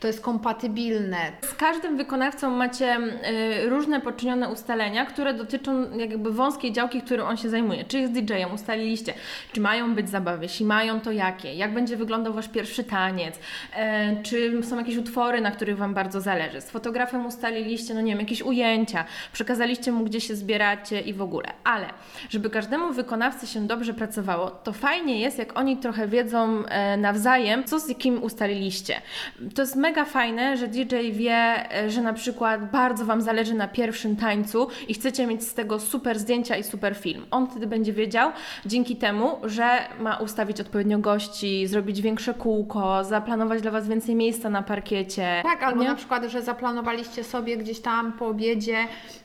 to 0.00 0.06
jest 0.06 0.20
kompatybilne? 0.20 1.32
Z 1.42 1.54
każdym 1.54 1.96
wykonawcą 1.96 2.50
macie 2.50 2.98
y, 2.98 3.68
różne 3.68 4.00
poczynione 4.00 4.48
ustalenia, 4.48 5.06
które 5.06 5.34
dotyczą 5.34 5.96
jakby 5.98 6.32
wąskiej 6.32 6.72
działki, 6.72 7.02
którą 7.02 7.24
on 7.24 7.36
się 7.36 7.48
zajmuje. 7.48 7.84
Czy 7.84 7.98
jest 7.98 8.12
DJ-em, 8.12 8.54
ustaliliście, 8.54 9.14
czy 9.52 9.60
mają 9.60 9.94
być 9.94 10.08
zabawy, 10.08 10.42
jeśli 10.42 10.66
mają, 10.66 11.00
to 11.00 11.12
jakie, 11.12 11.54
jak 11.54 11.74
będzie 11.74 11.96
wyglądał 11.96 12.32
Wasz 12.32 12.48
pierwszy 12.48 12.84
taniec, 12.84 13.38
e, 13.76 14.22
czy 14.22 14.62
są 14.62 14.78
jakieś 14.78 14.96
utwory, 14.96 15.40
na 15.40 15.50
których 15.50 15.76
Wam 15.76 15.94
bardzo 15.94 16.20
zależy. 16.20 16.60
Z 16.60 16.70
fotografem 16.70 17.26
ustaliliście, 17.26 17.94
no 17.94 18.00
nie 18.00 18.12
wiem, 18.12 18.20
jakieś 18.20 18.42
ujęcia, 18.42 19.04
przekazaliście 19.32 19.92
mu, 19.92 20.04
gdzie 20.04 20.20
się 20.20 20.36
zbieracie 20.36 21.00
i 21.00 21.14
w 21.14 21.22
ogóle. 21.22 21.48
Ale, 21.64 21.86
żeby 22.30 22.50
każdemu 22.50 22.92
wykonawcy 22.92 23.13
się 23.46 23.66
dobrze 23.66 23.94
pracowało, 23.94 24.50
to 24.50 24.72
fajnie 24.72 25.20
jest, 25.20 25.38
jak 25.38 25.58
oni 25.58 25.76
trochę 25.76 26.08
wiedzą 26.08 26.64
e, 26.66 26.96
nawzajem, 26.96 27.64
co 27.64 27.80
z 27.80 27.94
kim 27.98 28.22
ustaliliście. 28.22 29.02
To 29.54 29.62
jest 29.62 29.76
mega 29.76 30.04
fajne, 30.04 30.56
że 30.56 30.68
DJ 30.68 30.96
wie, 31.12 31.72
e, 31.74 31.90
że 31.90 32.02
na 32.02 32.12
przykład 32.12 32.70
bardzo 32.70 33.04
Wam 33.04 33.20
zależy 33.22 33.54
na 33.54 33.68
pierwszym 33.68 34.16
tańcu 34.16 34.68
i 34.88 34.94
chcecie 34.94 35.26
mieć 35.26 35.44
z 35.44 35.54
tego 35.54 35.80
super 35.80 36.18
zdjęcia 36.18 36.56
i 36.56 36.62
super 36.62 36.96
film. 36.96 37.26
On 37.30 37.46
wtedy 37.46 37.66
będzie 37.66 37.92
wiedział, 37.92 38.30
dzięki 38.66 38.96
temu, 38.96 39.38
że 39.44 39.78
ma 40.00 40.16
ustawić 40.16 40.60
odpowiednio 40.60 40.98
gości, 40.98 41.66
zrobić 41.66 42.02
większe 42.02 42.34
kółko, 42.34 43.04
zaplanować 43.04 43.62
dla 43.62 43.70
Was 43.70 43.88
więcej 43.88 44.14
miejsca 44.14 44.50
na 44.50 44.62
parkiecie. 44.62 45.40
Tak, 45.42 45.62
albo 45.62 45.82
nie? 45.82 45.88
na 45.88 45.94
przykład, 45.94 46.24
że 46.24 46.42
zaplanowaliście 46.42 47.24
sobie 47.24 47.56
gdzieś 47.56 47.80
tam 47.80 48.12
po 48.12 48.26
obiedzie 48.26 48.76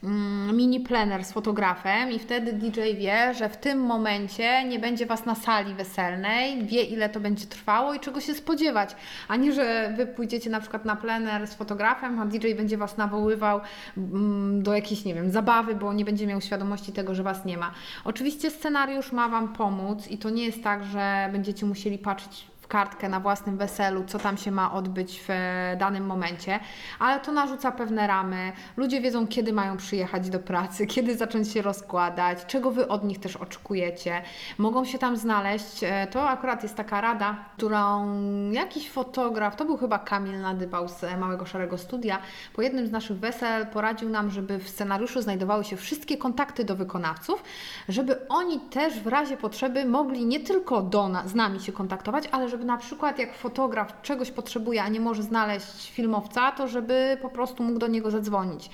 mm, 0.04 0.58
mini 0.58 0.80
plener 0.80 1.25
z 1.25 1.32
fotografem 1.32 2.12
i 2.12 2.19
wtedy 2.19 2.54
DJ 2.54 2.80
wie, 2.80 3.34
że 3.34 3.49
w 3.49 3.58
tym 3.58 3.78
momencie 3.81 4.63
nie 4.63 4.79
będzie 4.79 5.05
Was 5.05 5.25
na 5.25 5.35
sali 5.35 5.73
weselnej, 5.73 6.65
wie 6.65 6.83
ile 6.83 7.09
to 7.09 7.19
będzie 7.19 7.45
trwało 7.45 7.93
i 7.93 7.99
czego 7.99 8.21
się 8.21 8.33
spodziewać, 8.33 8.95
a 9.27 9.35
nie, 9.35 9.53
że 9.53 9.93
Wy 9.97 10.07
pójdziecie 10.07 10.49
na 10.49 10.59
przykład 10.59 10.85
na 10.85 10.95
plener 10.95 11.47
z 11.47 11.53
fotografem, 11.53 12.19
a 12.19 12.25
DJ 12.25 12.53
będzie 12.53 12.77
Was 12.77 12.97
nawoływał 12.97 13.61
mm, 13.97 14.63
do 14.63 14.73
jakiejś, 14.73 15.05
nie 15.05 15.13
wiem, 15.13 15.31
zabawy, 15.31 15.75
bo 15.75 15.93
nie 15.93 16.05
będzie 16.05 16.27
miał 16.27 16.41
świadomości 16.41 16.91
tego, 16.91 17.15
że 17.15 17.23
Was 17.23 17.45
nie 17.45 17.57
ma. 17.57 17.71
Oczywiście 18.05 18.51
scenariusz 18.51 19.11
ma 19.11 19.29
Wam 19.29 19.53
pomóc 19.53 20.07
i 20.07 20.17
to 20.17 20.29
nie 20.29 20.45
jest 20.45 20.63
tak, 20.63 20.83
że 20.83 21.29
będziecie 21.31 21.65
musieli 21.65 21.97
patrzeć 21.97 22.48
kartkę 22.69 23.10
na 23.10 23.19
własnym 23.19 23.58
weselu, 23.58 24.03
co 24.08 24.19
tam 24.19 24.38
się 24.38 24.51
ma 24.51 24.73
odbyć 24.73 25.21
w 25.27 25.29
e, 25.29 25.77
danym 25.79 26.05
momencie, 26.05 26.60
ale 26.99 27.19
to 27.19 27.32
narzuca 27.32 27.71
pewne 27.71 28.08
ramy. 28.08 28.51
Ludzie 28.77 29.01
wiedzą, 29.01 29.27
kiedy 29.27 29.53
mają 29.53 29.77
przyjechać 29.77 30.29
do 30.29 30.39
pracy, 30.39 30.88
kiedy 30.93 31.17
zacząć 31.17 31.51
się 31.51 31.62
rozkładać, 31.62 32.45
czego 32.45 32.71
Wy 32.71 32.88
od 32.88 33.03
nich 33.03 33.19
też 33.19 33.36
oczekujecie. 33.36 34.21
Mogą 34.58 34.86
się 34.86 34.97
tam 34.97 35.17
znaleźć, 35.17 35.84
e, 35.84 36.08
to 36.08 36.29
akurat 36.29 36.63
jest 36.63 36.75
taka 36.75 37.01
rada, 37.01 37.36
którą 37.58 38.13
jakiś 38.51 38.91
fotograf, 38.91 39.55
to 39.55 39.65
był 39.65 39.77
chyba 39.77 39.99
Kamil 39.99 40.41
Nadybał 40.41 40.88
z 40.88 41.03
e, 41.03 41.17
Małego 41.17 41.45
Szarego 41.45 41.77
Studia, 41.77 42.19
po 42.53 42.62
jednym 42.62 42.88
z 42.88 42.91
naszych 42.91 43.19
wesel 43.19 43.67
poradził 43.67 44.10
nam, 44.10 44.32
żeby 44.32 44.60
w 44.60 44.69
scenariuszu 44.69 45.21
znajdowały 45.21 45.63
się 45.63 45.77
wszystkie 45.77 46.17
kontakty 46.17 46.63
do 46.65 46.75
wykonawców, 46.75 47.43
żeby 47.89 48.27
oni 48.27 48.60
też 48.60 48.99
w 48.99 49.08
razie 49.08 49.38
potrzeby 49.38 49.86
mogli 49.86 50.25
nie 50.25 50.39
tylko 50.39 50.82
do 50.82 51.10
na, 51.10 51.27
z 51.27 51.36
nami 51.36 51.60
się 51.60 51.71
kontaktować, 51.71 52.23
ale 52.32 52.49
żeby 52.49 52.59
na 52.65 52.78
przykład 52.78 53.19
jak 53.19 53.36
fotograf 53.36 54.02
czegoś 54.02 54.32
potrzebuje, 54.32 54.84
a 54.84 54.89
nie 54.89 55.00
może 55.00 55.24
znaleźć 55.24 55.91
filmowca, 55.91 56.52
to 56.52 56.67
żeby 56.67 57.17
po 57.22 57.30
prostu 57.30 57.63
mógł 57.63 57.80
do 57.80 57.88
niego 57.88 58.12
zadzwonić. 58.12 58.69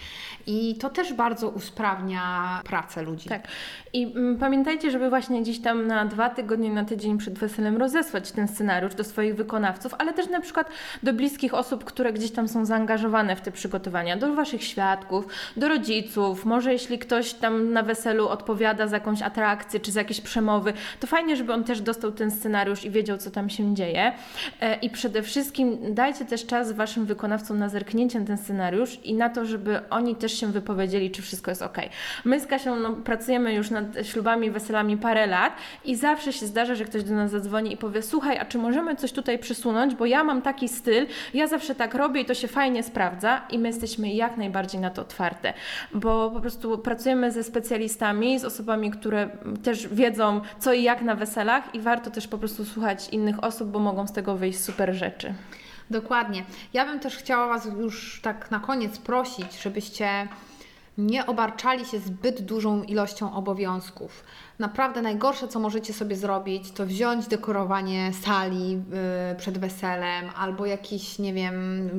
I 0.48 0.76
to 0.76 0.90
też 0.90 1.14
bardzo 1.14 1.50
usprawnia 1.50 2.62
pracę 2.66 3.04
ludzi. 3.04 3.30
Tak. 3.30 3.48
I 3.94 4.04
mm, 4.04 4.38
pamiętajcie, 4.38 4.92
żeby 4.92 5.10
właśnie 5.10 5.42
gdzieś 5.42 5.60
tam 5.62 5.88
na 5.88 6.06
dwa 6.06 6.30
tygodnie, 6.30 6.74
na 6.74 6.86
tydzień 6.86 7.18
przed 7.18 7.40
weselem 7.40 7.78
rozesłać 7.78 8.32
ten 8.32 8.48
scenariusz 8.48 8.96
do 8.96 9.04
swoich 9.04 9.36
wykonawców, 9.36 9.96
ale 9.98 10.14
też 10.14 10.30
na 10.30 10.42
przykład 10.42 10.70
do 11.04 11.14
bliskich 11.14 11.54
osób, 11.54 11.84
które 11.84 12.14
gdzieś 12.14 12.32
tam 12.32 12.48
są 12.48 12.66
zaangażowane 12.66 13.36
w 13.36 13.42
te 13.42 13.52
przygotowania, 13.52 14.18
do 14.18 14.36
Waszych 14.36 14.64
świadków, 14.64 15.28
do 15.58 15.68
rodziców, 15.68 16.46
może 16.46 16.74
jeśli 16.74 17.00
ktoś 17.00 17.34
tam 17.34 17.74
na 17.74 17.84
weselu 17.84 18.28
odpowiada 18.28 18.88
za 18.88 18.96
jakąś 18.96 19.22
atrakcję 19.22 19.80
czy 19.80 19.92
za 19.92 20.00
jakieś 20.00 20.22
przemowy, 20.22 20.74
to 21.00 21.08
fajnie, 21.08 21.36
żeby 21.36 21.54
on 21.54 21.64
też 21.64 21.82
dostał 21.82 22.12
ten 22.12 22.32
scenariusz 22.32 22.86
i 22.86 22.90
wiedział, 22.90 23.18
co 23.18 23.32
tam 23.32 23.50
się 23.50 23.64
dzieje. 23.76 24.12
E, 24.62 24.76
I 24.76 24.90
przede 24.90 25.22
wszystkim 25.22 25.78
dajcie 25.94 26.26
też 26.26 26.46
czas 26.46 26.72
Waszym 26.72 27.06
wykonawcom 27.06 27.60
na 27.60 27.70
zerknięcie 27.70 28.20
na 28.20 28.26
ten 28.26 28.38
scenariusz 28.38 29.00
i 29.04 29.14
na 29.14 29.30
to, 29.30 29.46
żeby 29.46 29.90
oni 29.90 30.16
też 30.16 30.40
się 30.40 30.52
wypowiedzieli, 30.52 31.12
czy 31.12 31.22
wszystko 31.22 31.52
jest 31.52 31.62
ok. 31.62 31.78
My 32.26 32.40
z 32.40 32.48
Kasią 32.48 32.76
no, 32.76 32.94
pracujemy 32.94 33.54
już 33.54 33.70
nad 33.70 33.86
ślubami, 34.04 34.52
weselami 34.52 34.98
parę 34.98 35.28
lat 35.28 35.54
i 35.86 35.96
zawsze 35.96 36.34
się 36.34 36.46
zdarza, 36.46 36.76
że 36.76 36.86
ktoś 36.86 37.04
do 37.04 37.14
nas 37.14 37.32
zadzwoni 37.32 37.74
i 37.74 37.78
powie: 37.78 38.02
Słuchaj, 38.02 38.38
a 38.38 38.46
czy 38.46 38.58
możemy 38.58 38.96
coś 38.96 39.12
tutaj 39.12 39.40
przysunąć, 39.40 39.96
bo 39.96 40.06
ja 40.06 40.24
mam 40.24 40.42
taki 40.42 40.70
styl, 40.70 41.08
ja 41.34 41.48
zawsze 41.48 41.76
tak 41.76 41.94
robię 41.94 42.22
i 42.22 42.26
to 42.26 42.34
się 42.34 42.48
fajnie 42.48 42.84
sprawdza, 42.84 43.42
i 43.50 43.60
my 43.60 43.68
jesteśmy 43.68 44.14
jak 44.14 44.38
najbardziej 44.38 44.82
na 44.82 44.90
to 44.90 45.02
otwarte, 45.02 45.54
bo 45.94 46.32
po 46.32 46.42
prostu 46.42 46.78
pracujemy 46.78 47.32
ze 47.32 47.44
specjalistami, 47.44 48.40
z 48.40 48.46
osobami, 48.46 48.92
które 48.92 49.30
też 49.64 49.88
wiedzą, 49.88 50.42
co 50.60 50.74
i 50.74 50.84
jak 50.84 51.02
na 51.02 51.16
weselach, 51.16 51.76
i 51.76 51.80
warto 51.80 52.12
też 52.12 52.28
po 52.28 52.38
prostu 52.38 52.66
słuchać 52.66 53.10
innych 53.10 53.44
osób, 53.44 53.65
bo 53.66 53.80
mogą 53.80 54.08
z 54.08 54.12
tego 54.12 54.36
wyjść 54.36 54.60
super 54.60 54.94
rzeczy. 54.94 55.34
Dokładnie. 55.90 56.46
Ja 56.74 56.86
bym 56.86 57.00
też 57.00 57.18
chciała 57.18 57.48
Was 57.48 57.66
już 57.66 58.20
tak 58.24 58.52
na 58.52 58.60
koniec 58.60 58.98
prosić, 58.98 59.62
żebyście 59.62 60.28
nie 60.98 61.26
obarczali 61.26 61.86
się 61.86 62.00
zbyt 62.00 62.42
dużą 62.42 62.84
ilością 62.84 63.34
obowiązków. 63.34 64.24
Naprawdę 64.60 65.02
najgorsze, 65.02 65.48
co 65.48 65.60
możecie 65.60 65.94
sobie 65.94 66.16
zrobić, 66.16 66.72
to 66.72 66.86
wziąć 66.86 67.28
dekorowanie 67.28 68.14
sali 68.14 68.72
yy, 68.72 68.82
przed 69.38 69.58
weselem 69.58 70.26
albo 70.36 70.66
jakiś, 70.66 71.20
nie 71.20 71.34
wiem, 71.34 71.90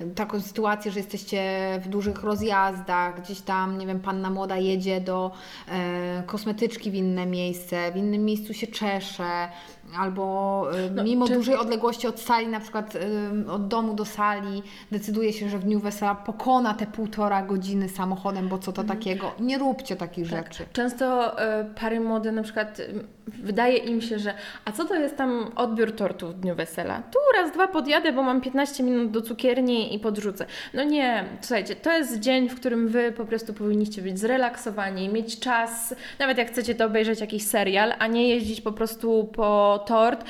yy, 0.00 0.10
taką 0.10 0.40
sytuację, 0.40 0.92
że 0.92 0.98
jesteście 0.98 1.42
w 1.84 1.88
dużych 1.88 2.22
rozjazdach, 2.22 3.22
gdzieś 3.22 3.40
tam, 3.40 3.78
nie 3.78 3.86
wiem, 3.86 4.00
panna 4.00 4.30
młoda 4.30 4.56
jedzie 4.56 5.00
do 5.00 5.30
yy, 5.68 5.74
kosmetyczki 6.26 6.90
w 6.90 6.94
inne 6.94 7.26
miejsce, 7.26 7.92
w 7.92 7.96
innym 7.96 8.24
miejscu 8.24 8.54
się 8.54 8.66
czesze, 8.66 9.48
albo 9.98 10.66
No, 10.94 11.04
mimo 11.04 11.26
czy- 11.26 11.34
dużej 11.34 11.56
odległości 11.56 12.06
od 12.06 12.20
sali, 12.20 12.46
na 12.46 12.60
przykład 12.60 12.96
od 13.48 13.68
domu 13.68 13.94
do 13.94 14.04
sali, 14.04 14.62
decyduje 14.92 15.32
się, 15.32 15.48
że 15.48 15.58
w 15.58 15.64
dniu 15.64 15.80
wesela 15.80 16.14
pokona 16.14 16.74
te 16.74 16.86
półtora 16.86 17.42
godziny 17.42 17.88
samochodem, 17.88 18.48
bo 18.48 18.58
co 18.58 18.72
to 18.72 18.84
takiego. 18.84 19.32
Nie 19.40 19.58
róbcie 19.58 19.96
takich 19.96 20.26
rzeczy. 20.26 20.64
Często 20.72 21.38
e, 21.40 21.64
pary 21.64 22.00
młode 22.00 22.32
na 22.32 22.42
przykład 22.42 22.80
wydaje 23.26 23.76
im 23.76 24.00
się, 24.00 24.18
że 24.18 24.34
a 24.64 24.72
co 24.72 24.84
to 24.84 24.94
jest 24.94 25.16
tam 25.16 25.50
odbiór 25.56 25.92
tortu 25.96 26.28
w 26.28 26.34
dniu 26.34 26.54
wesela? 26.54 27.02
Tu 27.02 27.18
raz, 27.42 27.52
dwa 27.52 27.68
podjadę, 27.68 28.12
bo 28.12 28.22
mam 28.22 28.40
15 28.40 28.82
minut 28.82 29.10
do 29.10 29.20
cukierni 29.22 29.94
i 29.94 29.98
podrzucę. 29.98 30.46
No 30.74 30.84
nie, 30.84 31.24
słuchajcie, 31.40 31.76
to 31.76 31.92
jest 31.92 32.18
dzień, 32.20 32.48
w 32.48 32.54
którym 32.60 32.88
Wy 32.88 33.12
po 33.12 33.24
prostu 33.24 33.54
powinniście 33.54 34.02
być 34.02 34.18
zrelaksowani, 34.18 35.08
mieć 35.08 35.38
czas, 35.40 35.94
nawet 36.18 36.38
jak 36.38 36.48
chcecie 36.48 36.74
to 36.74 36.84
obejrzeć 36.86 37.20
jakiś 37.20 37.46
serial, 37.46 37.92
a 37.98 38.06
nie 38.06 38.28
jeździć 38.28 38.60
po 38.60 38.72
prostu 38.72 39.28
po 39.34 39.81
tort. 39.82 40.24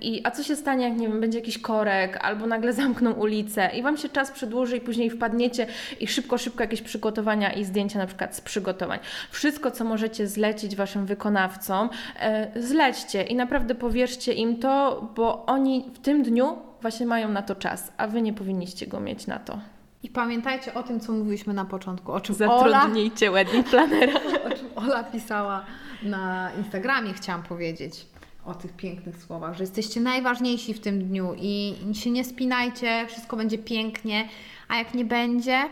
I 0.00 0.20
a 0.24 0.30
co 0.30 0.42
się 0.42 0.56
stanie, 0.56 0.88
jak 0.88 0.98
nie 0.98 1.08
wiem, 1.08 1.20
będzie 1.20 1.38
jakiś 1.38 1.58
korek, 1.58 2.18
albo 2.22 2.46
nagle 2.46 2.72
zamkną 2.72 3.12
ulicę 3.12 3.70
i 3.74 3.82
Wam 3.82 3.96
się 3.96 4.08
czas 4.08 4.30
przedłuży 4.30 4.76
i 4.76 4.80
później 4.80 5.10
wpadniecie 5.10 5.66
i 6.00 6.06
szybko, 6.06 6.38
szybko 6.38 6.62
jakieś 6.62 6.82
przygotowania 6.82 7.52
i 7.52 7.64
zdjęcia 7.64 7.98
na 7.98 8.06
przykład 8.06 8.36
z 8.36 8.40
przygotowań. 8.40 8.98
Wszystko, 9.30 9.70
co 9.70 9.84
możecie 9.84 10.26
zlecić 10.26 10.76
Waszym 10.76 11.06
wykonawcom, 11.06 11.90
e, 12.20 12.62
zlećcie 12.62 13.22
i 13.22 13.34
naprawdę 13.34 13.74
powierzcie 13.74 14.32
im 14.32 14.58
to, 14.58 15.02
bo 15.16 15.46
oni 15.46 15.90
w 15.94 15.98
tym 15.98 16.22
dniu 16.22 16.58
właśnie 16.82 17.06
mają 17.06 17.28
na 17.28 17.42
to 17.42 17.54
czas, 17.54 17.92
a 17.96 18.06
Wy 18.06 18.22
nie 18.22 18.32
powinniście 18.32 18.86
go 18.86 19.00
mieć 19.00 19.26
na 19.26 19.38
to. 19.38 19.58
I 20.02 20.10
pamiętajcie 20.10 20.74
o 20.74 20.82
tym, 20.82 21.00
co 21.00 21.12
mówiliśmy 21.12 21.54
na 21.54 21.64
początku, 21.64 22.12
o 22.12 22.20
czym 22.20 22.36
Ola, 22.48 22.70
Zatrudnijcie 22.70 23.30
wedding 23.30 23.68
planera. 23.68 24.12
o 24.46 24.50
czym 24.50 24.68
Ola 24.76 25.04
pisała 25.04 25.64
na 26.02 26.50
Instagramie, 26.58 27.12
chciałam 27.12 27.42
powiedzieć. 27.42 28.06
O 28.46 28.54
tych 28.54 28.72
pięknych 28.72 29.16
słowach, 29.22 29.56
że 29.56 29.62
jesteście 29.62 30.00
najważniejsi 30.00 30.74
w 30.74 30.80
tym 30.80 31.08
dniu 31.08 31.34
i 31.38 31.74
się 31.92 32.10
nie 32.10 32.24
spinajcie, 32.24 33.06
wszystko 33.08 33.36
będzie 33.36 33.58
pięknie, 33.58 34.28
a 34.68 34.76
jak 34.76 34.94
nie 34.94 35.04
będzie, 35.04 35.68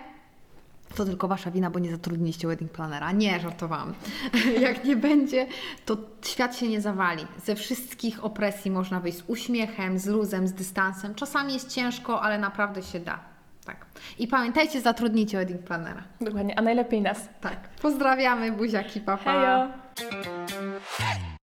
to 0.95 1.05
tylko 1.05 1.29
wasza 1.29 1.51
wina, 1.51 1.71
bo 1.71 1.79
nie 1.79 1.91
zatrudniliście 1.91 2.49
wedding 2.49 2.73
planera. 2.73 3.13
Nie, 3.13 3.41
żartowałam. 3.41 3.95
Jak 4.61 4.85
nie 4.85 4.97
będzie, 4.97 5.47
to 5.87 5.97
świat 6.23 6.57
się 6.57 6.69
nie 6.69 6.81
zawali. 6.81 7.27
Ze 7.45 7.55
wszystkich 7.55 8.25
opresji 8.25 8.71
można 8.71 9.01
wyjść 9.01 9.19
z 9.19 9.25
uśmiechem, 9.27 9.98
z 9.98 10.07
luzem, 10.07 10.48
z 10.48 10.53
dystansem. 10.53 11.15
Czasami 11.15 11.53
jest 11.53 11.75
ciężko, 11.75 12.23
ale 12.23 12.38
naprawdę 12.38 12.83
się 12.83 13.01
da. 13.01 13.21
Tak. 13.65 13.87
I 14.19 14.29
pamiętajcie, 14.29 14.81
zatrudnijcie 14.81 15.38
wedding 15.38 15.63
planera. 15.63 16.03
Dokładnie, 16.21 16.59
a 16.59 16.63
najlepiej 16.63 17.03
nas. 17.03 17.29
Tak. 17.40 17.69
Pozdrawiamy, 17.83 18.53
buziaki, 18.53 19.01
papa. 19.01 19.33
Hejo! 19.33 19.69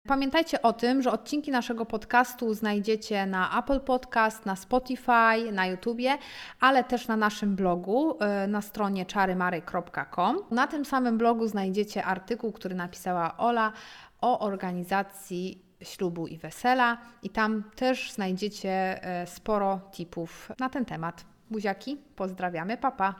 Pamiętajcie 0.07 0.62
o 0.62 0.72
tym, 0.72 1.02
że 1.02 1.12
odcinki 1.12 1.50
naszego 1.50 1.86
podcastu 1.86 2.54
znajdziecie 2.54 3.26
na 3.26 3.59
Apple 3.59 3.80
Podcast, 3.80 4.46
na 4.46 4.57
Spotify, 4.57 5.52
na 5.52 5.66
YouTubie, 5.66 6.18
ale 6.61 6.84
też 6.84 7.09
na 7.09 7.16
naszym 7.16 7.57
blogu 7.57 8.18
y, 8.44 8.48
na 8.48 8.62
stronie 8.62 9.07
czarymary.com. 9.07 10.38
Na 10.50 10.66
tym 10.66 10.84
samym 10.84 11.18
blogu 11.18 11.48
znajdziecie 11.48 12.04
artykuł, 12.04 12.52
który 12.52 12.74
napisała 12.74 13.36
Ola 13.36 13.72
o 14.20 14.38
organizacji 14.38 15.62
ślubu 15.82 16.26
i 16.26 16.38
wesela 16.38 16.98
i 17.22 17.30
tam 17.30 17.64
też 17.76 18.12
znajdziecie 18.12 19.00
y, 19.22 19.26
sporo 19.26 19.80
tipów 19.92 20.52
na 20.59 20.68
ten 20.68 20.84
temat. 20.84 21.24
Buziaki, 21.50 21.96
pozdrawiamy, 22.16 22.76
papa. 22.76 23.14